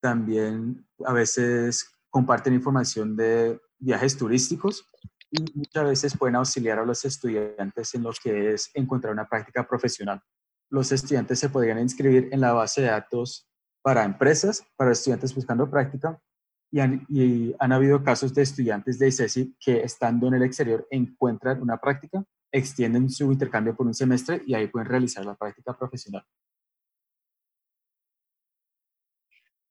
también 0.00 0.86
a 1.04 1.12
veces 1.12 1.90
comparten 2.10 2.54
información 2.54 3.16
de 3.16 3.60
viajes 3.78 4.16
turísticos 4.16 4.86
y 5.30 5.44
muchas 5.54 5.84
veces 5.84 6.16
pueden 6.16 6.36
auxiliar 6.36 6.78
a 6.78 6.84
los 6.84 7.04
estudiantes 7.04 7.94
en 7.94 8.02
lo 8.02 8.12
que 8.22 8.54
es 8.54 8.70
encontrar 8.74 9.12
una 9.12 9.28
práctica 9.28 9.66
profesional. 9.66 10.22
Los 10.70 10.92
estudiantes 10.92 11.38
se 11.38 11.50
podrían 11.50 11.78
inscribir 11.78 12.28
en 12.32 12.40
la 12.40 12.52
base 12.52 12.82
de 12.82 12.88
datos 12.88 13.48
para 13.82 14.04
empresas, 14.04 14.64
para 14.76 14.92
estudiantes 14.92 15.34
buscando 15.34 15.70
práctica, 15.70 16.20
y 16.70 16.80
han, 16.80 17.06
y 17.08 17.54
han 17.58 17.72
habido 17.72 18.02
casos 18.02 18.34
de 18.34 18.42
estudiantes 18.42 18.98
de 18.98 19.08
ICESI 19.08 19.56
que 19.58 19.82
estando 19.82 20.28
en 20.28 20.34
el 20.34 20.42
exterior 20.42 20.86
encuentran 20.90 21.62
una 21.62 21.78
práctica, 21.78 22.24
extienden 22.50 23.10
su 23.10 23.30
intercambio 23.32 23.76
por 23.76 23.86
un 23.86 23.94
semestre 23.94 24.42
y 24.46 24.54
ahí 24.54 24.66
pueden 24.66 24.88
realizar 24.88 25.24
la 25.24 25.34
práctica 25.34 25.76
profesional. 25.76 26.24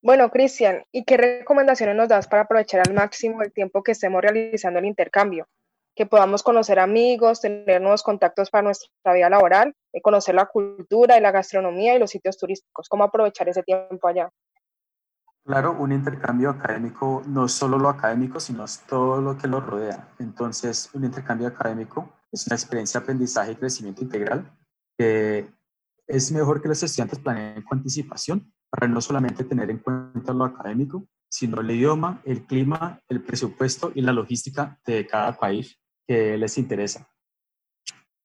Bueno, 0.01 0.29
Cristian, 0.29 0.83
¿y 0.91 1.03
qué 1.03 1.17
recomendaciones 1.17 1.95
nos 1.95 2.09
das 2.09 2.27
para 2.27 2.43
aprovechar 2.43 2.87
al 2.87 2.93
máximo 2.93 3.41
el 3.41 3.51
tiempo 3.51 3.81
que 3.81 3.93
estemos 3.93 4.21
realizando 4.21 4.77
el 4.77 4.85
intercambio? 4.85 5.47
Que 5.95 6.05
podamos 6.05 6.43
conocer 6.43 6.77
amigos, 6.77 7.41
tener 7.41 7.81
nuevos 7.81 8.03
contactos 8.03 8.51
para 8.51 8.61
nuestra 8.61 9.13
vida 9.13 9.31
laboral, 9.31 9.73
eh, 9.93 10.01
conocer 10.01 10.35
la 10.35 10.45
cultura 10.45 11.17
y 11.17 11.21
la 11.21 11.31
gastronomía 11.31 11.95
y 11.95 11.99
los 11.99 12.11
sitios 12.11 12.37
turísticos. 12.37 12.87
¿Cómo 12.87 13.03
aprovechar 13.03 13.49
ese 13.49 13.63
tiempo 13.63 14.07
allá? 14.07 14.29
Claro, 15.45 15.73
un 15.73 15.91
intercambio 15.91 16.49
académico 16.49 17.21
no 17.27 17.47
solo 17.47 17.77
lo 17.77 17.87
académico, 17.89 18.39
sino 18.39 18.65
todo 18.89 19.21
lo 19.21 19.37
que 19.37 19.47
lo 19.47 19.61
rodea. 19.61 20.11
Entonces, 20.17 20.89
un 20.93 21.05
intercambio 21.05 21.47
académico 21.47 22.11
es 22.31 22.47
una 22.47 22.55
experiencia 22.55 22.99
de 22.99 23.03
aprendizaje 23.03 23.51
y 23.51 23.55
crecimiento 23.55 24.01
integral 24.01 24.51
que 24.97 25.47
es 26.07 26.31
mejor 26.31 26.61
que 26.61 26.67
los 26.67 26.81
estudiantes 26.81 27.19
planeen 27.19 27.61
con 27.61 27.77
anticipación 27.77 28.51
para 28.71 28.87
no 28.87 29.01
solamente 29.01 29.43
tener 29.43 29.69
en 29.69 29.79
cuenta 29.79 30.33
lo 30.33 30.45
académico, 30.45 31.07
sino 31.29 31.61
el 31.61 31.69
idioma, 31.69 32.21
el 32.25 32.45
clima, 32.45 33.01
el 33.07 33.21
presupuesto 33.21 33.91
y 33.93 34.01
la 34.01 34.13
logística 34.13 34.79
de 34.85 35.05
cada 35.05 35.37
país 35.37 35.79
que 36.07 36.37
les 36.37 36.57
interesa. 36.57 37.07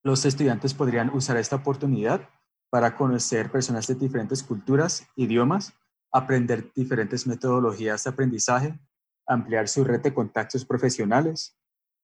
Los 0.03 0.25
estudiantes 0.25 0.73
podrían 0.73 1.11
usar 1.11 1.37
esta 1.37 1.57
oportunidad 1.57 2.29
para 2.71 2.97
conocer 2.97 3.51
personas 3.51 3.87
de 3.89 3.95
diferentes 3.97 4.43
culturas, 4.43 5.07
idiomas, 5.17 5.75
aprender 6.13 6.73
diferentes 6.75 7.27
metodologías 7.27 8.05
de 8.05 8.11
aprendizaje, 8.11 8.79
ampliar 9.27 9.69
su 9.69 9.85
red 9.85 10.01
de 10.01 10.15
contactos 10.15 10.65
profesionales, 10.65 11.57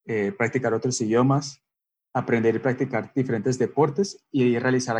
eh, 0.05 0.31
practicar 0.31 0.73
otros 0.73 0.99
idiomas, 1.01 1.61
aprender 2.13 2.55
y 2.55 2.59
practicar 2.59 3.11
diferentes 3.13 3.59
deportes 3.59 4.25
y 4.31 4.57
realizar 4.57 4.97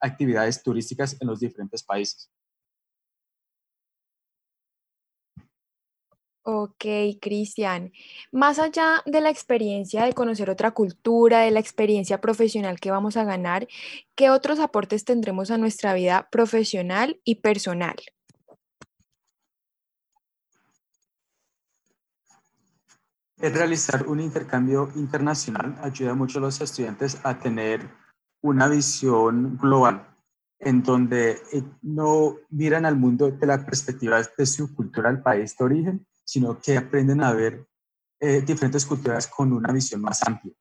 actividades 0.00 0.62
turísticas 0.62 1.16
en 1.20 1.28
los 1.28 1.40
diferentes 1.40 1.82
países. 1.82 2.30
Ok, 6.50 6.84
Cristian. 7.20 7.92
Más 8.32 8.58
allá 8.58 9.02
de 9.04 9.20
la 9.20 9.28
experiencia 9.28 10.04
de 10.04 10.14
conocer 10.14 10.48
otra 10.48 10.70
cultura, 10.70 11.40
de 11.40 11.50
la 11.50 11.60
experiencia 11.60 12.22
profesional 12.22 12.80
que 12.80 12.90
vamos 12.90 13.18
a 13.18 13.24
ganar, 13.24 13.68
¿qué 14.14 14.30
otros 14.30 14.58
aportes 14.58 15.04
tendremos 15.04 15.50
a 15.50 15.58
nuestra 15.58 15.92
vida 15.92 16.28
profesional 16.32 17.20
y 17.22 17.36
personal? 17.36 17.96
El 23.40 23.54
realizar 23.54 24.08
un 24.08 24.18
intercambio 24.18 24.90
internacional 24.96 25.78
ayuda 25.82 26.14
mucho 26.14 26.38
a 26.38 26.42
los 26.42 26.60
estudiantes 26.60 27.20
a 27.22 27.38
tener 27.38 27.88
una 28.42 28.66
visión 28.66 29.56
global 29.56 30.08
en 30.58 30.82
donde 30.82 31.40
eh, 31.52 31.62
no 31.82 32.36
miran 32.50 32.84
al 32.84 32.96
mundo 32.96 33.30
de 33.30 33.46
la 33.46 33.64
perspectiva 33.64 34.20
de 34.36 34.46
su 34.46 34.74
cultura, 34.74 35.08
el 35.10 35.22
país 35.22 35.56
de 35.56 35.64
origen, 35.64 36.06
sino 36.24 36.60
que 36.60 36.76
aprenden 36.76 37.22
a 37.22 37.32
ver 37.32 37.64
eh, 38.20 38.42
diferentes 38.42 38.84
culturas 38.84 39.28
con 39.28 39.52
una 39.52 39.72
visión 39.72 40.00
más 40.00 40.20
amplia. 40.26 40.54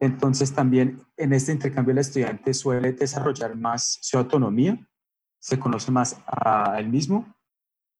Entonces 0.00 0.54
también 0.54 1.02
en 1.18 1.34
este 1.34 1.52
intercambio 1.52 1.92
el 1.92 1.98
estudiante 1.98 2.54
suele 2.54 2.92
desarrollar 2.92 3.54
más 3.56 3.98
su 4.00 4.16
autonomía, 4.16 4.78
se 5.38 5.58
conoce 5.58 5.92
más 5.92 6.16
a 6.26 6.78
él 6.78 6.88
mismo 6.88 7.37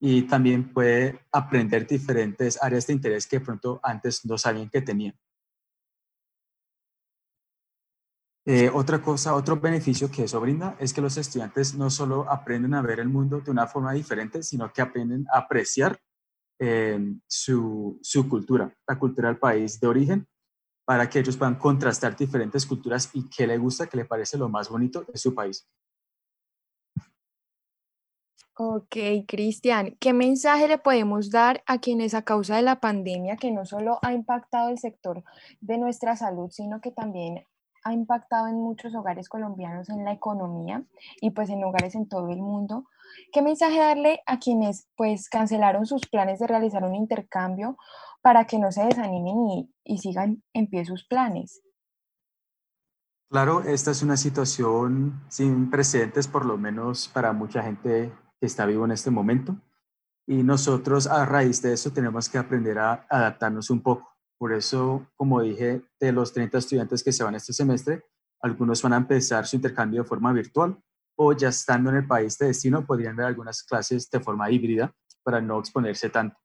y 0.00 0.23
también 0.23 0.73
puede 0.73 1.21
aprender 1.33 1.87
diferentes 1.87 2.62
áreas 2.62 2.87
de 2.87 2.93
interés 2.95 3.26
que 3.26 3.40
pronto 3.40 3.81
antes 3.83 4.25
no 4.25 4.38
sabían 4.38 4.71
que 4.71 4.83
tenía. 4.83 5.14
Eh, 8.47 8.71
otra 8.73 9.02
cosa, 9.02 9.35
otro 9.35 9.61
beneficio 9.61 10.11
que 10.11 10.25
eso 10.25 10.40
brinda 10.40 10.75
es 10.81 10.95
que 10.95 11.02
los 11.02 11.19
estudiantes 11.19 11.75
no 11.75 11.90
solo 11.90 12.31
aprenden 12.31 12.73
a 12.75 12.81
ver 12.81 13.00
el 13.00 13.09
mundo 13.09 13.40
de 13.40 13.50
una 13.50 13.67
forma 13.67 13.93
diferente, 13.93 14.43
sino 14.43 14.73
que 14.73 14.81
aprenden 14.81 15.26
a 15.33 15.40
apreciar 15.40 16.00
su, 17.28 18.00
su 18.02 18.28
cultura, 18.28 18.75
la 18.87 18.99
cultura 18.99 19.28
del 19.28 19.38
país 19.38 19.78
de 19.78 19.87
origen, 19.87 20.26
para 20.85 21.09
que 21.09 21.21
ellos 21.21 21.37
puedan 21.37 21.57
contrastar 21.57 22.17
diferentes 22.17 22.64
culturas 22.67 23.11
y 23.12 23.28
qué 23.28 23.47
le 23.47 23.59
gusta, 23.59 23.87
qué 23.87 23.99
le 23.99 24.07
parece 24.07 24.38
lo 24.38 24.49
más 24.49 24.69
bonito 24.69 25.05
de 25.05 25.19
su 25.19 25.35
país. 25.35 25.69
Ok, 28.61 28.97
Cristian, 29.29 29.97
¿qué 30.00 30.12
mensaje 30.12 30.67
le 30.67 30.79
podemos 30.79 31.31
dar 31.31 31.62
a 31.67 31.79
quienes 31.79 32.12
a 32.12 32.23
causa 32.23 32.57
de 32.57 32.62
la 32.62 32.81
pandemia, 32.81 33.37
que 33.37 33.53
no 33.53 33.65
solo 33.65 34.00
ha 34.03 34.12
impactado 34.12 34.71
el 34.71 34.79
sector 34.79 35.23
de 35.61 35.79
nuestra 35.79 36.17
salud, 36.17 36.50
sino 36.50 36.81
que 36.81 36.91
también 36.91 37.45
ha 37.85 37.93
impactado 37.93 38.49
en 38.49 38.57
muchos 38.57 38.97
hogares 38.97 39.29
colombianos 39.29 39.88
en 39.91 40.05
la 40.05 40.11
economía 40.11 40.83
y 41.21 41.31
pues 41.31 41.50
en 41.50 41.62
hogares 41.62 41.95
en 41.95 42.09
todo 42.09 42.31
el 42.31 42.41
mundo, 42.41 42.87
¿qué 43.33 43.43
mensaje 43.43 43.79
darle 43.79 44.23
a 44.27 44.41
quienes 44.41 44.88
pues 44.97 45.29
cancelaron 45.29 45.87
sus 45.87 46.09
planes 46.09 46.41
de 46.41 46.49
realizar 46.49 46.83
un 46.83 46.97
intercambio 46.97 47.77
para 48.23 48.45
que 48.49 48.59
no 48.59 48.73
se 48.73 48.83
desanimen 48.83 49.37
y, 49.50 49.73
y 49.85 49.99
sigan 49.99 50.43
en 50.53 50.67
pie 50.67 50.85
sus 50.85 51.07
planes? 51.07 51.62
Claro, 53.31 53.61
esta 53.61 53.93
es 53.93 54.03
una 54.03 54.17
situación 54.17 55.23
sin 55.29 55.71
precedentes, 55.71 56.27
por 56.27 56.45
lo 56.45 56.59
menos 56.59 57.07
para 57.07 57.33
mucha 57.33 57.62
gente 57.62 58.11
que 58.40 58.47
está 58.47 58.66
vivo 58.66 58.85
en 58.85 58.92
este 58.92 59.11
momento. 59.11 59.61
Y 60.26 60.42
nosotros 60.42 61.07
a 61.07 61.25
raíz 61.25 61.62
de 61.62 61.73
eso 61.73 61.92
tenemos 61.92 62.28
que 62.28 62.38
aprender 62.38 62.78
a 62.78 63.07
adaptarnos 63.09 63.71
un 63.71 63.83
poco. 63.83 64.16
Por 64.38 64.52
eso, 64.52 65.07
como 65.16 65.40
dije, 65.40 65.83
de 65.99 66.12
los 66.12 66.33
30 66.33 66.59
estudiantes 66.59 67.02
que 67.02 67.12
se 67.12 67.25
van 67.25 67.35
este 67.35 67.52
semestre, 67.52 68.04
algunos 68.40 68.83
van 68.83 68.92
a 68.92 68.99
empezar 68.99 69.47
su 69.47 69.57
intercambio 69.57 70.02
de 70.02 70.09
forma 70.09 70.33
virtual 70.33 70.78
o 71.16 71.33
ya 71.33 71.49
estando 71.49 71.90
en 71.90 71.97
el 71.97 72.07
país 72.07 72.38
de 72.38 72.47
destino 72.47 72.87
podrían 72.87 73.16
ver 73.16 73.26
algunas 73.26 73.64
clases 73.64 74.09
de 74.09 74.21
forma 74.21 74.50
híbrida 74.50 74.95
para 75.25 75.40
no 75.40 75.59
exponerse 75.59 76.09
tanto. 76.11 76.38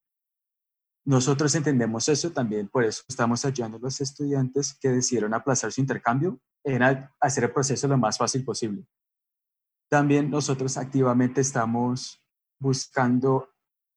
Nosotros 1.05 1.53
entendemos 1.53 2.07
eso 2.09 2.31
también, 2.31 2.69
por 2.69 2.83
eso 2.83 3.03
estamos 3.07 3.43
ayudando 3.45 3.77
a 3.77 3.81
los 3.81 4.01
estudiantes 4.01 4.75
que 4.79 4.89
decidieron 4.89 5.33
aplazar 5.33 5.71
su 5.71 5.81
intercambio 5.81 6.39
en 6.63 6.81
hacer 7.19 7.43
el 7.43 7.51
proceso 7.51 7.87
lo 7.87 7.97
más 7.97 8.17
fácil 8.17 8.43
posible. 8.43 8.87
También 9.93 10.31
nosotros 10.31 10.75
activamente 10.77 11.41
estamos 11.41 12.19
buscando 12.59 13.49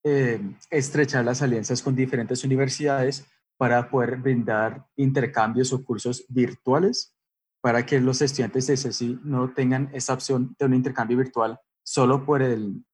eh, 0.05 0.39
estrechar 0.69 1.25
las 1.25 1.41
alianzas 1.41 1.83
con 1.83 1.97
diferentes 1.97 2.45
universidades 2.45 3.27
para 3.57 3.89
poder 3.89 4.17
brindar 4.19 4.87
intercambios 4.97 5.73
o 5.73 5.83
cursos 5.83 6.27
virtuales 6.29 7.17
para 7.63 7.87
que 7.87 7.99
los 7.99 8.21
estudiantes 8.21 8.67
de 8.67 8.77
CECI 8.77 9.21
no 9.25 9.55
tengan 9.55 9.89
esa 9.95 10.13
opción 10.13 10.55
de 10.59 10.67
un 10.67 10.75
intercambio 10.75 11.17
virtual 11.17 11.59
solo 11.83 12.27
por 12.27 12.43
el, 12.43 12.85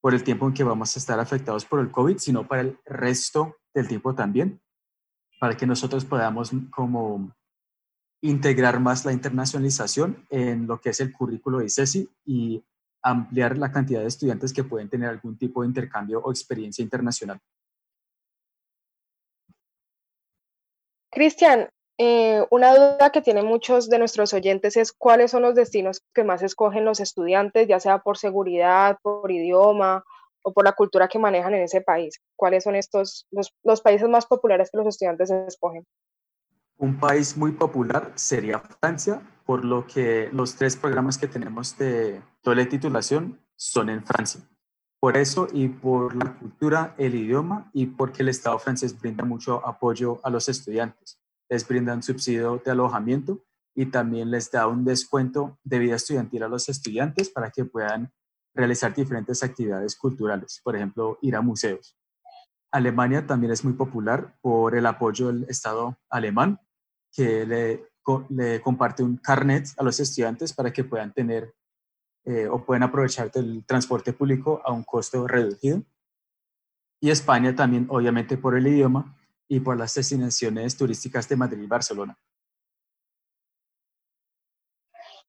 por 0.00 0.14
el 0.14 0.24
tiempo 0.24 0.46
en 0.46 0.54
que 0.54 0.64
vamos 0.64 0.96
a 0.96 0.98
estar 0.98 1.20
afectados 1.20 1.66
por 1.66 1.80
el 1.80 1.90
COVID, 1.90 2.16
sino 2.16 2.48
para 2.48 2.62
el 2.62 2.78
resto 2.86 3.58
del 3.74 3.86
tiempo 3.86 4.14
también, 4.14 4.62
para 5.38 5.58
que 5.58 5.66
nosotros 5.66 6.06
podamos 6.06 6.52
como 6.70 7.36
integrar 8.26 8.80
más 8.80 9.04
la 9.04 9.12
internacionalización 9.12 10.26
en 10.30 10.66
lo 10.66 10.80
que 10.80 10.90
es 10.90 11.00
el 11.00 11.12
currículo 11.12 11.58
de 11.58 11.70
CECI 11.70 12.08
y 12.24 12.64
ampliar 13.02 13.56
la 13.56 13.70
cantidad 13.70 14.00
de 14.00 14.08
estudiantes 14.08 14.52
que 14.52 14.64
pueden 14.64 14.88
tener 14.88 15.08
algún 15.08 15.38
tipo 15.38 15.62
de 15.62 15.68
intercambio 15.68 16.20
o 16.20 16.30
experiencia 16.30 16.82
internacional. 16.82 17.40
Cristian, 21.10 21.68
eh, 21.98 22.44
una 22.50 22.74
duda 22.74 23.10
que 23.10 23.22
tienen 23.22 23.46
muchos 23.46 23.88
de 23.88 23.98
nuestros 23.98 24.34
oyentes 24.34 24.76
es 24.76 24.92
cuáles 24.92 25.30
son 25.30 25.42
los 25.42 25.54
destinos 25.54 26.02
que 26.12 26.24
más 26.24 26.42
escogen 26.42 26.84
los 26.84 27.00
estudiantes, 27.00 27.68
ya 27.68 27.80
sea 27.80 28.00
por 28.00 28.18
seguridad, 28.18 28.98
por 29.02 29.30
idioma 29.30 30.04
o 30.42 30.52
por 30.52 30.64
la 30.64 30.72
cultura 30.72 31.08
que 31.08 31.18
manejan 31.18 31.54
en 31.54 31.62
ese 31.62 31.80
país. 31.80 32.20
¿Cuáles 32.36 32.64
son 32.64 32.74
estos 32.74 33.26
los 33.62 33.80
países 33.80 34.08
más 34.08 34.26
populares 34.26 34.68
que 34.70 34.78
los 34.78 34.86
estudiantes 34.88 35.30
escogen? 35.30 35.86
Un 36.78 36.98
país 36.98 37.36
muy 37.36 37.52
popular 37.52 38.12
sería 38.14 38.60
Francia, 38.60 39.22
por 39.44 39.64
lo 39.64 39.86
que 39.86 40.28
los 40.32 40.56
tres 40.56 40.76
programas 40.76 41.18
que 41.18 41.28
tenemos 41.28 41.76
de 41.78 42.20
doble 42.42 42.66
titulación 42.66 43.40
son 43.54 43.88
en 43.90 44.04
Francia. 44.04 44.40
Por 45.00 45.16
eso 45.16 45.46
y 45.52 45.68
por 45.68 46.16
la 46.16 46.36
cultura, 46.38 46.94
el 46.98 47.14
idioma 47.14 47.70
y 47.72 47.86
porque 47.86 48.22
el 48.22 48.28
Estado 48.28 48.58
francés 48.58 48.98
brinda 48.98 49.24
mucho 49.24 49.66
apoyo 49.66 50.20
a 50.24 50.30
los 50.30 50.48
estudiantes 50.48 51.20
les 51.48 51.66
brindan 51.66 52.02
subsidio 52.02 52.60
de 52.64 52.70
alojamiento 52.70 53.44
y 53.74 53.86
también 53.86 54.30
les 54.30 54.50
da 54.50 54.66
un 54.66 54.84
descuento 54.84 55.58
de 55.64 55.78
vida 55.78 55.96
estudiantil 55.96 56.42
a 56.42 56.48
los 56.48 56.68
estudiantes 56.68 57.28
para 57.28 57.50
que 57.50 57.64
puedan 57.64 58.12
realizar 58.54 58.94
diferentes 58.94 59.42
actividades 59.42 59.96
culturales, 59.96 60.60
por 60.64 60.76
ejemplo, 60.76 61.18
ir 61.20 61.36
a 61.36 61.42
museos. 61.42 61.96
Alemania 62.70 63.26
también 63.26 63.52
es 63.52 63.64
muy 63.64 63.74
popular 63.74 64.36
por 64.40 64.74
el 64.74 64.86
apoyo 64.86 65.28
del 65.28 65.44
Estado 65.48 65.98
alemán, 66.08 66.58
que 67.16 67.46
le, 67.46 68.60
comparte 68.60 69.02
un 69.02 69.16
carnet 69.16 69.68
a 69.78 69.82
los 69.82 69.98
estudiantes 69.98 70.52
para 70.52 70.72
que 70.72 70.84
puedan 70.84 71.12
tener 71.12 71.54
eh, 72.24 72.46
o 72.46 72.64
puedan 72.64 72.82
aprovechar 72.82 73.30
del 73.30 73.64
transporte 73.64 74.12
público 74.12 74.60
a 74.64 74.72
un 74.72 74.84
costo 74.84 75.26
reducido. 75.26 75.82
Y 77.00 77.10
España 77.10 77.54
también, 77.54 77.86
obviamente, 77.88 78.36
por 78.36 78.56
el 78.56 78.66
idioma, 78.66 79.16
y 79.48 79.60
por 79.60 79.76
las 79.76 79.94
destinaciones 79.94 80.76
turísticas 80.76 81.28
de 81.28 81.36
Madrid 81.36 81.62
y 81.62 81.66
Barcelona. 81.66 82.18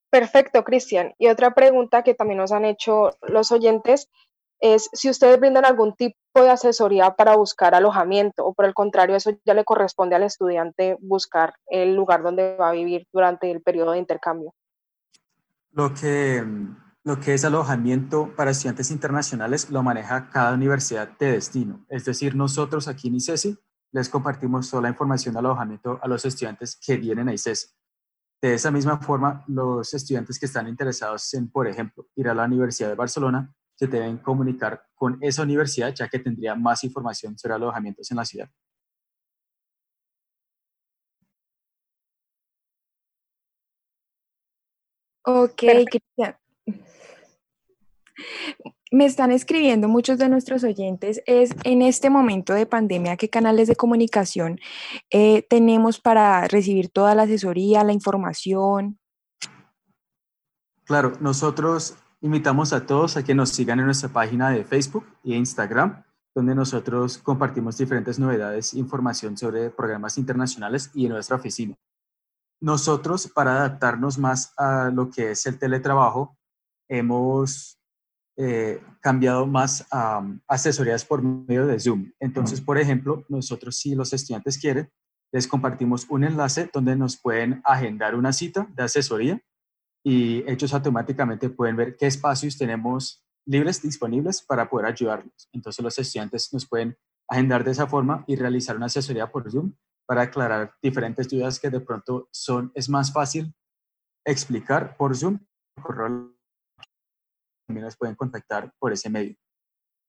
Perfecto, 0.10 0.64
Cristian. 0.64 1.14
Y 1.18 1.28
otra 1.28 1.54
pregunta 1.54 2.04
que 2.04 2.14
también 2.14 2.40
nos 2.40 2.52
han 2.52 2.66
hecho 2.66 3.12
los 3.22 3.52
oyentes 3.52 4.10
es 4.60 4.90
si 4.94 5.10
ustedes 5.10 5.40
brindan 5.40 5.66
algún 5.66 5.96
tipo 5.96 6.16
de 6.36 6.50
asesoría 6.50 7.16
para 7.16 7.36
buscar 7.36 7.76
alojamiento 7.76 8.46
o 8.46 8.54
por 8.54 8.66
el 8.66 8.74
contrario, 8.74 9.16
eso 9.16 9.32
ya 9.46 9.54
le 9.54 9.66
corresponde 9.66 10.16
al 10.16 10.24
estudiante 10.24 10.98
buscar 11.00 11.54
el 11.68 11.96
lugar 11.96 12.24
donde 12.24 12.56
va 12.58 12.70
a 12.70 12.74
vivir 12.74 13.08
durante 13.12 13.52
el 13.52 13.62
periodo 13.62 13.92
de 13.92 14.00
intercambio. 14.00 14.54
Lo 15.72 15.94
que, 15.94 16.44
lo 17.04 17.20
que 17.20 17.34
es 17.34 17.46
alojamiento 17.46 18.34
para 18.36 18.52
estudiantes 18.52 18.92
internacionales 18.92 19.70
lo 19.70 19.84
maneja 19.84 20.30
cada 20.30 20.54
universidad 20.54 21.10
de 21.20 21.34
destino. 21.34 21.86
Es 21.90 22.06
decir, 22.06 22.36
nosotros 22.36 22.88
aquí 22.88 23.10
en 23.10 23.16
ICESI 23.16 23.58
les 23.92 24.10
compartimos 24.10 24.70
toda 24.70 24.84
la 24.84 24.90
información 24.90 25.34
de 25.34 25.40
alojamiento 25.40 26.00
a 26.02 26.08
los 26.08 26.26
estudiantes 26.26 26.78
que 26.84 26.98
vienen 26.98 27.30
a 27.30 27.34
ICES. 27.34 27.76
De 28.42 28.54
esa 28.54 28.70
misma 28.70 29.00
forma, 29.00 29.44
los 29.48 29.94
estudiantes 29.94 30.40
que 30.40 30.46
están 30.46 30.68
interesados 30.68 31.34
en, 31.34 31.50
por 31.50 31.68
ejemplo, 31.68 32.06
ir 32.16 32.30
a 32.30 32.36
la 32.36 32.46
Universidad 32.46 32.90
de 32.90 32.96
Barcelona, 32.96 33.52
se 33.78 33.88
deben 33.88 34.18
comunicar 34.18 34.84
con 34.96 35.18
esa 35.22 35.44
universidad, 35.44 35.94
ya 35.94 36.08
que 36.10 36.20
tendría 36.20 36.56
más 36.56 36.84
información 36.84 37.38
sobre 37.38 37.56
alojamientos 37.56 38.10
en 38.12 38.18
la 38.18 38.26
ciudad. 38.26 38.50
Ok, 45.24 45.64
Cristian 45.90 46.36
me 48.92 49.06
están 49.06 49.32
escribiendo 49.32 49.88
muchos 49.88 50.18
de 50.18 50.30
nuestros 50.30 50.64
oyentes 50.64 51.22
es 51.26 51.56
en 51.64 51.82
este 51.82 52.10
momento 52.10 52.54
de 52.54 52.66
pandemia, 52.66 53.18
¿qué 53.18 53.30
canales 53.30 53.68
de 53.68 53.76
comunicación 53.76 54.60
eh, 55.10 55.44
tenemos 55.50 56.00
para 56.00 56.48
recibir 56.48 56.90
toda 56.90 57.16
la 57.16 57.24
asesoría, 57.24 57.84
la 57.84 57.94
información? 57.94 59.00
Claro, 60.86 61.14
nosotros 61.20 61.98
invitamos 62.28 62.74
a 62.74 62.86
todos 62.86 63.16
a 63.16 63.24
que 63.24 63.34
nos 63.34 63.50
sigan 63.50 63.80
en 63.80 63.86
nuestra 63.86 64.10
página 64.10 64.50
de 64.50 64.66
Facebook 64.66 65.06
e 65.24 65.36
Instagram, 65.36 66.04
donde 66.36 66.54
nosotros 66.54 67.18
compartimos 67.18 67.78
diferentes 67.78 68.20
novedades, 68.20 68.74
información 68.74 69.38
sobre 69.38 69.70
programas 69.70 70.18
internacionales 70.18 70.92
y 70.94 71.06
en 71.06 71.14
nuestra 71.14 71.38
oficina. 71.38 71.76
Nosotros, 72.60 73.32
para 73.34 73.52
adaptarnos 73.52 74.18
más 74.18 74.54
a 74.58 74.92
lo 74.94 75.10
que 75.10 75.32
es 75.32 75.46
el 75.46 75.58
teletrabajo, 75.58 76.38
hemos 76.90 77.80
eh, 78.36 78.84
cambiado 79.00 79.48
más 79.48 79.88
a 79.90 80.22
asesorías 80.50 81.06
por 81.06 81.24
medio 81.24 81.66
de 81.66 81.80
Zoom. 81.80 82.12
Entonces, 82.20 82.60
por 82.60 82.78
ejemplo, 82.78 83.24
nosotros 83.30 83.78
si 83.78 83.96
los 83.96 84.12
estudiantes 84.12 84.58
quieren, 84.58 84.92
les 85.32 85.48
compartimos 85.48 86.06
un 86.10 86.26
enlace 86.26 86.70
donde 86.74 86.98
nos 86.98 87.16
pueden 87.16 87.62
agendar 87.64 88.16
una 88.16 88.34
cita 88.34 88.68
de 88.76 88.84
asesoría 88.84 89.42
y 90.08 90.50
ellos 90.50 90.74
automáticamente 90.74 91.50
pueden 91.50 91.76
ver 91.76 91.98
qué 91.98 92.08
espacios 92.08 92.58
tenemos 92.58 93.26
libres 93.46 93.82
disponibles 93.82 94.42
para 94.42 94.70
poder 94.70 94.86
ayudarlos. 94.86 95.50
Entonces 95.52 95.84
los 95.84 96.00
estudiantes 96.00 96.54
nos 96.54 96.66
pueden 96.66 96.98
agendar 97.28 97.66
de 97.66 97.72
esa 97.72 97.88
forma 97.88 98.24
y 98.26 98.38
realizar 98.38 98.78
una 98.78 98.86
asesoría 98.86 99.30
por 99.30 99.52
Zoom 99.52 99.74
para 100.06 100.22
aclarar 100.22 100.74
diferentes 100.82 101.28
dudas 101.28 101.60
que 101.60 101.70
de 101.70 101.82
pronto 101.82 102.30
son, 102.32 102.72
es 102.74 102.88
más 102.88 103.12
fácil 103.12 103.54
explicar 104.26 104.96
por 104.96 105.14
Zoom, 105.14 105.40
por 105.76 105.98
también 107.68 107.84
nos 107.84 107.98
pueden 107.98 108.16
contactar 108.16 108.74
por 108.80 108.94
ese 108.94 109.10
medio. 109.10 109.36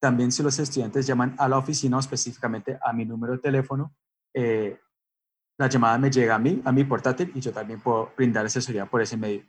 También 0.00 0.30
si 0.30 0.44
los 0.44 0.60
estudiantes 0.60 1.08
llaman 1.08 1.34
a 1.40 1.48
la 1.48 1.58
oficina 1.58 1.96
o 1.96 2.00
específicamente 2.00 2.78
a 2.80 2.92
mi 2.92 3.04
número 3.04 3.32
de 3.32 3.40
teléfono, 3.40 3.96
eh, 4.32 4.78
la 5.58 5.68
llamada 5.68 5.98
me 5.98 6.08
llega 6.08 6.36
a 6.36 6.38
mí, 6.38 6.62
a 6.64 6.70
mi 6.70 6.84
portátil, 6.84 7.32
y 7.34 7.40
yo 7.40 7.52
también 7.52 7.80
puedo 7.80 8.12
brindar 8.16 8.46
asesoría 8.46 8.86
por 8.86 9.02
ese 9.02 9.16
medio. 9.16 9.42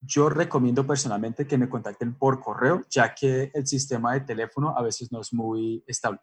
Yo 0.00 0.28
recomiendo 0.28 0.86
personalmente 0.86 1.46
que 1.46 1.58
me 1.58 1.68
contacten 1.68 2.16
por 2.16 2.40
correo, 2.40 2.82
ya 2.88 3.14
que 3.14 3.50
el 3.52 3.66
sistema 3.66 4.14
de 4.14 4.20
teléfono 4.20 4.74
a 4.76 4.82
veces 4.82 5.12
no 5.12 5.20
es 5.20 5.32
muy 5.32 5.84
estable. 5.86 6.20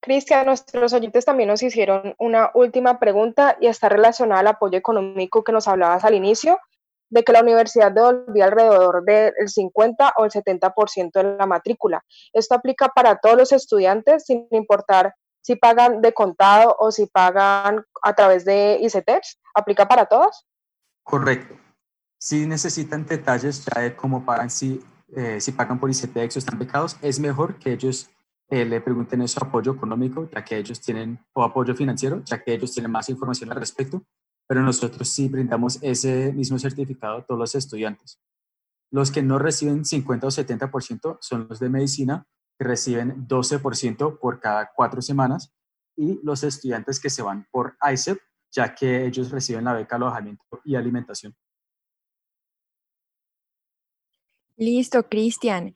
Cristian, 0.00 0.46
nuestros 0.46 0.92
oyentes 0.92 1.24
también 1.24 1.48
nos 1.48 1.62
hicieron 1.62 2.14
una 2.18 2.50
última 2.54 3.00
pregunta 3.00 3.56
y 3.60 3.66
está 3.66 3.88
relacionada 3.88 4.40
al 4.40 4.46
apoyo 4.46 4.78
económico 4.78 5.42
que 5.42 5.52
nos 5.52 5.66
hablabas 5.66 6.04
al 6.04 6.14
inicio 6.14 6.58
de 7.10 7.24
que 7.24 7.32
la 7.32 7.42
universidad 7.42 7.92
devolvía 7.92 8.46
alrededor 8.46 9.04
del 9.04 9.32
50 9.46 10.14
o 10.16 10.24
el 10.24 10.30
70% 10.30 11.12
de 11.12 11.36
la 11.36 11.46
matrícula. 11.46 12.04
Esto 12.32 12.54
aplica 12.54 12.88
para 12.88 13.16
todos 13.16 13.36
los 13.36 13.52
estudiantes, 13.52 14.24
sin 14.24 14.46
importar 14.50 15.14
si 15.40 15.56
pagan 15.56 16.00
de 16.00 16.12
contado 16.12 16.76
o 16.78 16.92
si 16.92 17.06
pagan 17.06 17.84
a 18.02 18.14
través 18.14 18.44
de 18.44 18.78
ICETEX. 18.80 19.40
¿Aplica 19.54 19.88
para 19.88 20.06
todos? 20.06 20.47
Correcto. 21.08 21.56
Si 22.20 22.46
necesitan 22.46 23.06
detalles 23.06 23.64
ya 23.64 23.80
de 23.80 23.96
cómo 23.96 24.26
pagan, 24.26 24.50
si, 24.50 24.78
eh, 25.16 25.40
si 25.40 25.52
pagan 25.52 25.80
por 25.80 25.88
ICETEX 25.88 26.36
o 26.36 26.38
están 26.38 26.58
becados, 26.58 26.98
es 27.00 27.18
mejor 27.18 27.58
que 27.58 27.72
ellos 27.72 28.10
eh, 28.50 28.66
le 28.66 28.82
pregunten 28.82 29.22
eso 29.22 29.42
apoyo 29.42 29.72
económico, 29.72 30.28
ya 30.28 30.44
que 30.44 30.58
ellos 30.58 30.82
tienen, 30.82 31.18
o 31.32 31.42
apoyo 31.42 31.74
financiero, 31.74 32.22
ya 32.24 32.42
que 32.42 32.52
ellos 32.52 32.72
tienen 32.72 32.92
más 32.92 33.08
información 33.08 33.50
al 33.50 33.56
respecto, 33.56 34.04
pero 34.46 34.60
nosotros 34.60 35.08
sí 35.08 35.30
brindamos 35.30 35.78
ese 35.80 36.30
mismo 36.34 36.58
certificado 36.58 37.16
a 37.16 37.24
todos 37.24 37.40
los 37.40 37.54
estudiantes. 37.54 38.20
Los 38.90 39.10
que 39.10 39.22
no 39.22 39.38
reciben 39.38 39.86
50 39.86 40.26
o 40.26 40.30
70% 40.30 41.16
son 41.22 41.46
los 41.48 41.58
de 41.58 41.70
medicina, 41.70 42.26
que 42.58 42.66
reciben 42.66 43.26
12% 43.26 44.18
por 44.18 44.40
cada 44.40 44.72
cuatro 44.76 45.00
semanas, 45.00 45.54
y 45.96 46.20
los 46.22 46.44
estudiantes 46.44 47.00
que 47.00 47.08
se 47.08 47.22
van 47.22 47.46
por 47.50 47.78
ICEP, 47.90 48.18
ya 48.50 48.74
que 48.74 49.06
ellos 49.06 49.30
reciben 49.30 49.64
la 49.64 49.74
beca 49.74 49.96
alojamiento 49.96 50.44
y 50.64 50.74
alimentación. 50.74 51.34
Listo, 54.56 55.08
Cristian. 55.08 55.74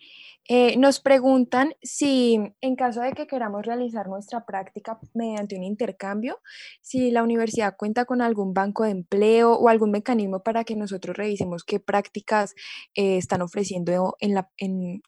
Eh, 0.49 0.77
nos 0.77 0.99
preguntan 0.99 1.75
si 1.83 2.53
en 2.61 2.75
caso 2.75 3.01
de 3.01 3.13
que 3.13 3.29
queramos 3.29 3.65
realizar 3.65 4.09
nuestra 4.09 4.45
práctica 4.45 4.99
mediante 5.15 5.57
un 5.57 5.63
intercambio, 5.63 6.41
si 6.81 7.13
la 7.13 7.23
universidad 7.23 7.77
cuenta 7.77 8.05
con 8.07 8.21
algún 8.21 8.53
banco 8.53 8.83
de 8.83 8.91
empleo 8.91 9.53
o 9.53 9.69
algún 9.69 9.93
mecanismo 9.93 10.43
para 10.43 10.65
que 10.65 10.75
nosotros 10.75 11.17
revisemos 11.17 11.63
qué 11.63 11.79
prácticas 11.79 12.55
eh, 12.95 13.19
están 13.19 13.41
ofreciendo 13.41 14.17
en, 14.19 14.35
la, 14.35 14.51
en, 14.57 15.03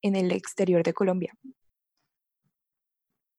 en 0.00 0.16
el 0.16 0.32
exterior 0.32 0.82
de 0.82 0.94
Colombia. 0.94 1.34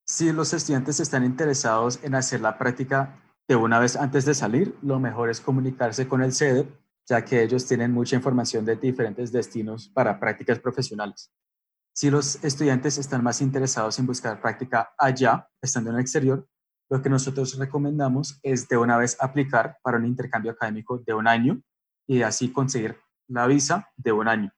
Si 0.05 0.31
los 0.31 0.53
estudiantes 0.53 0.99
están 0.99 1.23
interesados 1.23 2.03
en 2.03 2.13
hacer 2.13 2.41
la 2.41 2.59
práctica 2.59 3.23
de 3.49 3.55
una 3.55 3.79
vez 3.79 3.95
antes 3.95 4.25
de 4.25 4.35
salir, 4.35 4.77
lo 4.83 4.99
mejor 4.99 5.29
es 5.29 5.41
comunicarse 5.41 6.07
con 6.07 6.21
el 6.21 6.31
CEDEP 6.31 6.69
ya 7.09 7.25
que 7.25 7.41
ellos 7.41 7.65
tienen 7.65 7.91
mucha 7.91 8.15
información 8.15 8.63
de 8.63 8.75
diferentes 8.75 9.31
destinos 9.31 9.89
para 9.89 10.19
prácticas 10.19 10.59
profesionales. 10.59 11.31
Si 11.91 12.11
los 12.11 12.41
estudiantes 12.43 12.99
están 12.99 13.23
más 13.23 13.41
interesados 13.41 13.97
en 13.97 14.05
buscar 14.05 14.39
práctica 14.39 14.93
allá, 14.95 15.49
estando 15.59 15.89
en 15.89 15.95
el 15.95 16.01
exterior, 16.01 16.47
lo 16.87 17.01
que 17.01 17.09
nosotros 17.09 17.57
recomendamos 17.57 18.39
es 18.43 18.67
de 18.67 18.77
una 18.77 18.95
vez 18.97 19.17
aplicar 19.19 19.79
para 19.81 19.97
un 19.97 20.05
intercambio 20.05 20.51
académico 20.51 20.99
de 20.99 21.15
un 21.15 21.27
año 21.27 21.59
y 22.07 22.21
así 22.21 22.51
conseguir 22.51 22.97
la 23.27 23.47
visa 23.47 23.89
de 23.97 24.11
un 24.11 24.27
año. 24.27 24.53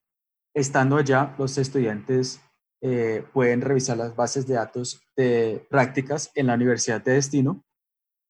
Estando 0.53 0.97
allá, 0.97 1.33
los 1.37 1.57
estudiantes 1.57 2.41
eh, 2.81 3.25
pueden 3.31 3.61
revisar 3.61 3.95
las 3.95 4.13
bases 4.13 4.45
de 4.45 4.55
datos 4.55 5.01
de 5.15 5.65
prácticas 5.69 6.29
en 6.35 6.47
la 6.47 6.55
universidad 6.55 7.01
de 7.01 7.13
destino 7.13 7.63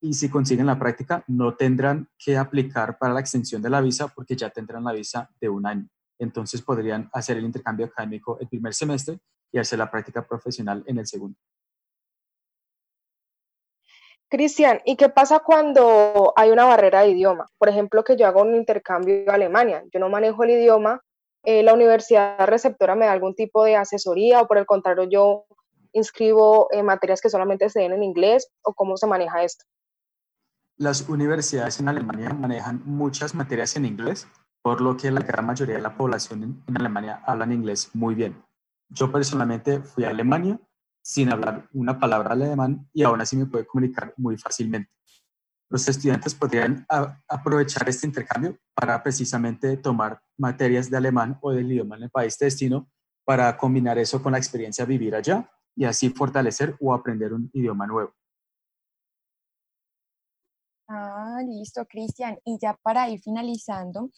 y 0.02 0.14
si 0.14 0.30
consiguen 0.30 0.66
la 0.66 0.80
práctica 0.80 1.24
no 1.28 1.56
tendrán 1.56 2.10
que 2.18 2.36
aplicar 2.36 2.98
para 2.98 3.14
la 3.14 3.20
extensión 3.20 3.62
de 3.62 3.70
la 3.70 3.82
visa 3.82 4.08
porque 4.08 4.36
ya 4.36 4.50
tendrán 4.50 4.84
la 4.84 4.94
visa 4.94 5.30
de 5.40 5.48
un 5.48 5.66
año. 5.66 5.88
Entonces 6.20 6.62
podrían 6.62 7.10
hacer 7.14 7.38
el 7.38 7.46
intercambio 7.46 7.86
académico 7.86 8.38
el 8.40 8.48
primer 8.48 8.74
semestre 8.74 9.20
y 9.52 9.60
hacer 9.60 9.80
la 9.80 9.90
práctica 9.90 10.26
profesional 10.26 10.84
en 10.88 10.98
el 10.98 11.08
segundo. 11.08 11.38
Cristian, 14.28 14.80
¿y 14.86 14.96
qué 14.96 15.10
pasa 15.10 15.40
cuando 15.40 16.34
hay 16.38 16.52
una 16.52 16.66
barrera 16.66 17.02
de 17.02 17.10
idioma? 17.10 17.48
Por 17.58 17.68
ejemplo, 17.68 18.04
que 18.04 18.16
yo 18.16 18.26
hago 18.26 18.42
un 18.42 18.56
intercambio 18.56 19.30
a 19.30 19.34
Alemania, 19.34 19.84
yo 19.92 20.00
no 20.00 20.10
manejo 20.10 20.44
el 20.44 20.52
idioma, 20.52 21.02
eh, 21.44 21.64
la 21.64 21.74
universidad 21.74 22.48
receptora 22.48 22.96
me 22.96 23.08
da 23.08 23.12
algún 23.12 23.36
tipo 23.36 23.64
de 23.66 23.76
asesoría 23.76 24.42
o 24.42 24.48
por 24.48 24.58
el 24.58 24.66
contrario 24.66 25.04
yo 25.04 25.46
inscribo 25.92 26.70
eh, 26.72 26.82
materias 26.84 27.20
que 27.20 27.30
solamente 27.30 27.70
se 27.70 27.82
den 27.82 27.94
en 27.94 28.04
inglés 28.04 28.50
o 28.62 28.74
cómo 28.74 28.96
se 28.96 29.08
maneja 29.08 29.44
esto? 29.44 29.66
Las 30.82 31.08
universidades 31.08 31.80
en 31.80 31.90
Alemania 31.90 32.34
manejan 32.34 32.82
muchas 32.86 33.36
materias 33.36 33.76
en 33.76 33.86
inglés, 33.86 34.28
por 34.64 34.82
lo 34.82 34.98
que 34.98 35.12
la 35.12 35.22
gran 35.22 35.46
mayoría 35.46 35.76
de 35.76 35.82
la 35.84 35.96
población 35.96 36.64
en, 36.68 36.76
Alemania 36.76 37.22
hablan 37.28 37.52
inglés 37.52 37.92
muy 37.94 38.16
bien. 38.16 38.44
Yo 38.90 39.12
personalmente 39.12 39.82
fui 39.82 40.06
a 40.06 40.10
Alemania 40.10 40.60
sin 41.04 41.32
hablar 41.32 41.70
una 41.74 42.00
palabra 42.00 42.32
alemán 42.32 42.90
y 42.94 43.04
aún 43.04 43.22
así 43.22 43.38
me 43.38 43.46
puedo 43.46 43.64
comunicar 43.68 44.16
muy 44.18 44.40
fácilmente. 44.40 44.90
Los 45.70 45.88
estudiantes 45.88 46.34
podrían 46.34 46.84
aprovechar 47.28 47.88
este 47.88 48.08
intercambio 48.08 48.58
para 48.74 49.04
precisamente 49.04 49.78
tomar 49.78 50.20
materias 50.36 50.90
de 50.90 50.98
alemán 50.98 51.38
o 51.44 51.52
del 51.52 51.72
idioma 51.72 51.96
en 51.98 52.04
el 52.06 52.10
país 52.10 52.40
de 52.40 52.48
destino 52.48 52.90
para 53.24 53.56
combinar 53.56 54.00
eso 54.00 54.20
con 54.24 54.32
la 54.32 54.40
experiencia 54.40 54.84
de 54.84 54.98
vivir 54.98 55.14
allá 55.14 55.48
y 55.76 55.86
así 55.86 56.10
fortalecer 56.10 56.76
o 56.80 56.92
aprender 56.92 57.34
un 57.34 57.52
idioma 57.54 57.86
nuevo. 57.86 58.16
Ah, 60.94 61.40
listo, 61.46 61.86
Cristian. 61.86 62.38
Y 62.44 62.58
ya 62.62 62.78
para 62.84 63.08
ir 63.10 63.22
finalizando, 63.22 64.10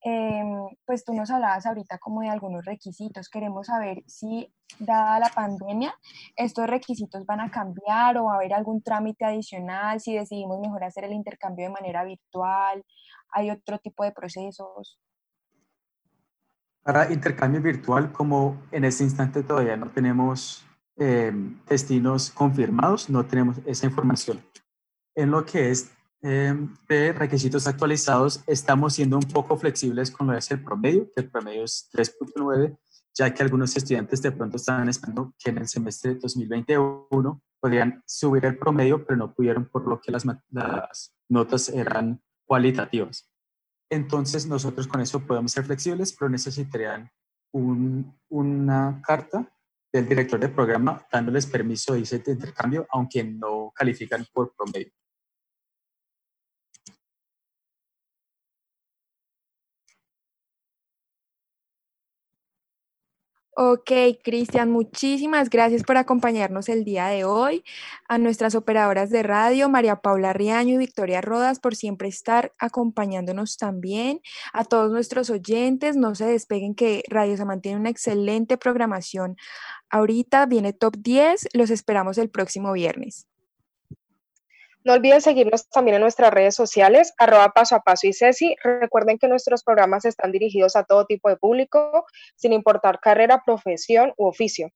em, 0.00 0.68
pues 0.86 1.04
tú 1.04 1.12
nos 1.12 1.28
hablabas 1.28 1.66
ahorita 1.66 1.98
como 1.98 2.20
de 2.20 2.28
algunos 2.28 2.64
requisitos. 2.64 3.28
Queremos 3.28 3.66
saber 3.66 4.04
si, 4.06 4.48
dada 4.78 5.18
la 5.18 5.30
pandemia, 5.30 5.92
estos 6.36 6.68
requisitos 6.68 7.26
van 7.26 7.40
a 7.40 7.50
cambiar 7.50 8.16
o 8.16 8.26
va 8.26 8.34
a 8.34 8.36
haber 8.36 8.54
algún 8.54 8.80
trámite 8.80 9.24
adicional, 9.24 10.00
si 10.00 10.14
decidimos 10.14 10.60
mejor 10.60 10.84
hacer 10.84 11.02
el 11.04 11.12
intercambio 11.12 11.66
de 11.66 11.72
manera 11.72 12.04
virtual, 12.04 12.84
hay 13.32 13.50
otro 13.50 13.78
tipo 13.78 14.04
de 14.04 14.12
procesos. 14.12 15.00
Para 16.82 17.12
intercambio 17.12 17.60
virtual, 17.60 18.12
como 18.12 18.62
en 18.70 18.84
este 18.84 19.02
instante 19.02 19.42
todavía 19.42 19.76
no 19.76 19.90
tenemos 19.90 20.64
em, 20.96 21.58
destinos 21.66 22.30
confirmados, 22.30 23.10
no 23.10 23.26
tenemos 23.26 23.58
esa 23.66 23.86
información. 23.86 24.40
En 25.16 25.32
lo 25.32 25.44
que 25.44 25.70
es 25.70 25.90
Em, 26.22 26.74
de 26.86 27.14
requisitos 27.14 27.66
actualizados, 27.66 28.44
estamos 28.46 28.92
siendo 28.92 29.16
un 29.16 29.22
poco 29.22 29.56
flexibles 29.56 30.10
con 30.10 30.26
lo 30.26 30.34
que 30.34 30.40
es 30.40 30.50
el 30.50 30.62
promedio, 30.62 31.10
que 31.14 31.22
el 31.22 31.30
promedio 31.30 31.64
es 31.64 31.88
3.9, 31.94 32.76
ya 33.14 33.32
que 33.32 33.42
algunos 33.42 33.74
estudiantes 33.74 34.20
de 34.20 34.30
pronto 34.30 34.58
estaban 34.58 34.90
esperando 34.90 35.32
que 35.38 35.48
en 35.48 35.58
el 35.58 35.68
semestre 35.68 36.14
de 36.14 36.20
2021 36.20 37.42
podrían 37.58 38.02
subir 38.06 38.44
el 38.44 38.58
promedio, 38.58 39.02
pero 39.06 39.16
no 39.16 39.32
pudieron 39.32 39.64
por 39.64 39.88
lo 39.88 39.98
que 39.98 40.12
las, 40.12 40.26
notas 41.30 41.70
eran 41.70 42.22
cualitativas. 42.44 43.30
Entonces, 43.88 44.46
nosotros 44.46 44.86
con 44.86 45.00
eso 45.00 45.20
podemos 45.20 45.52
ser 45.52 45.64
flexibles, 45.64 46.14
pero 46.18 46.28
necesitarían 46.28 47.10
un, 47.52 48.14
una 48.28 49.00
carta 49.06 49.50
del 49.90 50.06
director 50.06 50.38
de 50.38 50.50
programa 50.50 51.06
dándoles 51.10 51.46
permiso 51.46 51.94
de 51.94 52.02
ese 52.02 52.22
intercambio, 52.26 52.86
aunque 52.90 53.24
no 53.24 53.72
califican 53.74 54.26
por 54.34 54.54
promedio. 54.54 54.92
Ok, 63.56 63.90
Cristian, 64.22 64.70
muchísimas 64.70 65.50
gracias 65.50 65.82
por 65.82 65.96
acompañarnos 65.96 66.68
el 66.68 66.84
día 66.84 67.08
de 67.08 67.24
hoy. 67.24 67.64
A 68.08 68.16
nuestras 68.16 68.54
operadoras 68.54 69.10
de 69.10 69.24
radio, 69.24 69.68
María 69.68 69.96
Paula 69.96 70.32
Riaño 70.32 70.74
y 70.74 70.78
Victoria 70.78 71.20
Rodas, 71.20 71.58
por 71.58 71.74
siempre 71.74 72.08
estar 72.08 72.54
acompañándonos 72.58 73.56
también. 73.56 74.20
A 74.52 74.64
todos 74.64 74.92
nuestros 74.92 75.30
oyentes, 75.30 75.96
no 75.96 76.14
se 76.14 76.26
despeguen 76.26 76.74
que 76.76 77.02
Radio 77.08 77.36
se 77.36 77.44
mantiene 77.44 77.80
una 77.80 77.90
excelente 77.90 78.56
programación. 78.56 79.36
Ahorita 79.90 80.46
viene 80.46 80.72
Top 80.72 80.96
10, 80.98 81.48
los 81.52 81.70
esperamos 81.70 82.18
el 82.18 82.30
próximo 82.30 82.72
viernes. 82.72 83.29
No 84.82 84.94
olviden 84.94 85.20
seguirnos 85.20 85.68
también 85.68 85.96
en 85.96 86.00
nuestras 86.00 86.32
redes 86.32 86.54
sociales, 86.54 87.12
arroba 87.18 87.50
paso 87.50 87.76
a 87.76 87.80
paso 87.80 88.06
y 88.06 88.14
Ceci. 88.14 88.56
Recuerden 88.64 89.18
que 89.18 89.28
nuestros 89.28 89.62
programas 89.62 90.06
están 90.06 90.32
dirigidos 90.32 90.74
a 90.74 90.84
todo 90.84 91.04
tipo 91.04 91.28
de 91.28 91.36
público, 91.36 92.06
sin 92.36 92.54
importar 92.54 92.98
carrera, 93.00 93.42
profesión 93.44 94.14
u 94.16 94.26
oficio. 94.26 94.70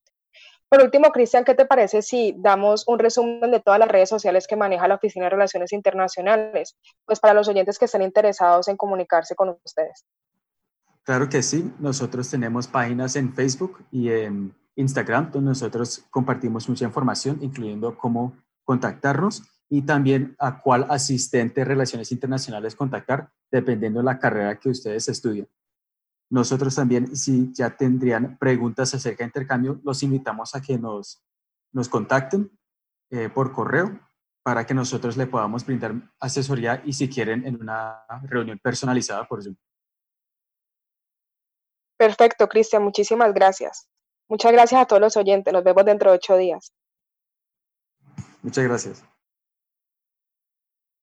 Por 0.69 0.83
último, 0.83 1.11
Cristian, 1.11 1.45
¿qué 1.45 1.55
te 1.55 1.65
parece 1.65 2.03
si 2.03 2.35
damos 2.37 2.87
un 2.89 2.99
resumen 2.99 3.51
de 3.51 3.61
todas 3.61 3.79
las 3.79 3.89
redes 3.89 4.09
sociales 4.09 4.47
que 4.47 4.57
maneja 4.57 4.89
la 4.89 4.97
Oficina 4.97 5.27
de 5.27 5.31
Relaciones 5.31 5.73
Internacionales? 5.73 6.77
Pues 7.07 7.21
para 7.21 7.33
los 7.33 7.49
oyentes 7.49 7.79
que 7.79 7.85
estén 7.87 8.03
interesados 8.03 8.69
en 8.69 8.77
comunicarse 8.77 9.35
con 9.35 9.57
ustedes. 9.65 10.05
Claro 11.05 11.29
que 11.29 11.43
sí. 11.43 11.73
Nosotros 11.79 12.31
tenemos 12.31 12.67
páginas 12.67 13.17
en 13.17 13.33
Facebook 13.33 13.87
y 13.91 14.11
en 14.11 14.55
Instagram, 14.75 15.31
donde 15.31 15.51
nosotros 15.51 16.05
compartimos 16.11 16.69
mucha 16.69 16.85
información, 16.85 17.39
incluyendo 17.41 17.97
cómo 17.97 18.37
contactarnos 18.65 19.54
y 19.75 19.83
también 19.83 20.37
a 20.39 20.61
cuál 20.61 20.87
asistente 20.89 21.63
de 21.63 21.65
relaciones 21.65 22.13
internacionales 22.13 22.77
contactar, 22.77 23.29
dependiendo 23.51 23.99
de 23.99 24.05
la 24.05 24.21
carrera 24.21 24.57
que 24.57 24.69
ustedes 24.69 25.09
estudian. 25.09 25.49
Nosotros 26.31 26.77
también, 26.77 27.17
si 27.17 27.53
ya 27.53 27.77
tendrían 27.77 28.39
preguntas 28.39 28.95
acerca 28.95 29.25
de 29.25 29.31
intercambio, 29.31 29.81
los 29.83 30.01
invitamos 30.05 30.55
a 30.55 30.63
que 30.63 30.79
nos, 30.79 31.21
nos 31.73 31.89
contacten 31.89 32.57
eh, 33.11 33.29
por 33.29 33.53
correo 33.53 33.99
para 34.45 34.65
que 34.65 34.75
nosotros 34.75 35.17
le 35.17 35.27
podamos 35.27 35.67
brindar 35.67 35.93
asesoría 36.21 36.81
y 36.85 36.93
si 36.93 37.09
quieren 37.09 37.45
en 37.45 37.61
una 37.61 38.05
reunión 38.23 38.61
personalizada 38.61 39.27
por 39.27 39.43
Zoom. 39.43 39.57
Perfecto, 41.97 42.49
Cristian, 42.49 42.85
muchísimas 42.85 43.35
gracias. 43.35 43.89
Muchas 44.29 44.53
gracias 44.53 44.81
a 44.81 44.87
todos 44.87 45.03
los 45.03 45.17
oyentes. 45.17 45.53
Nos 45.53 45.65
vemos 45.65 45.85
dentro 45.85 46.13
de 46.13 46.17
ocho 46.19 46.37
días. 46.37 46.73
Muchas 48.41 48.63
gracias. 48.63 49.14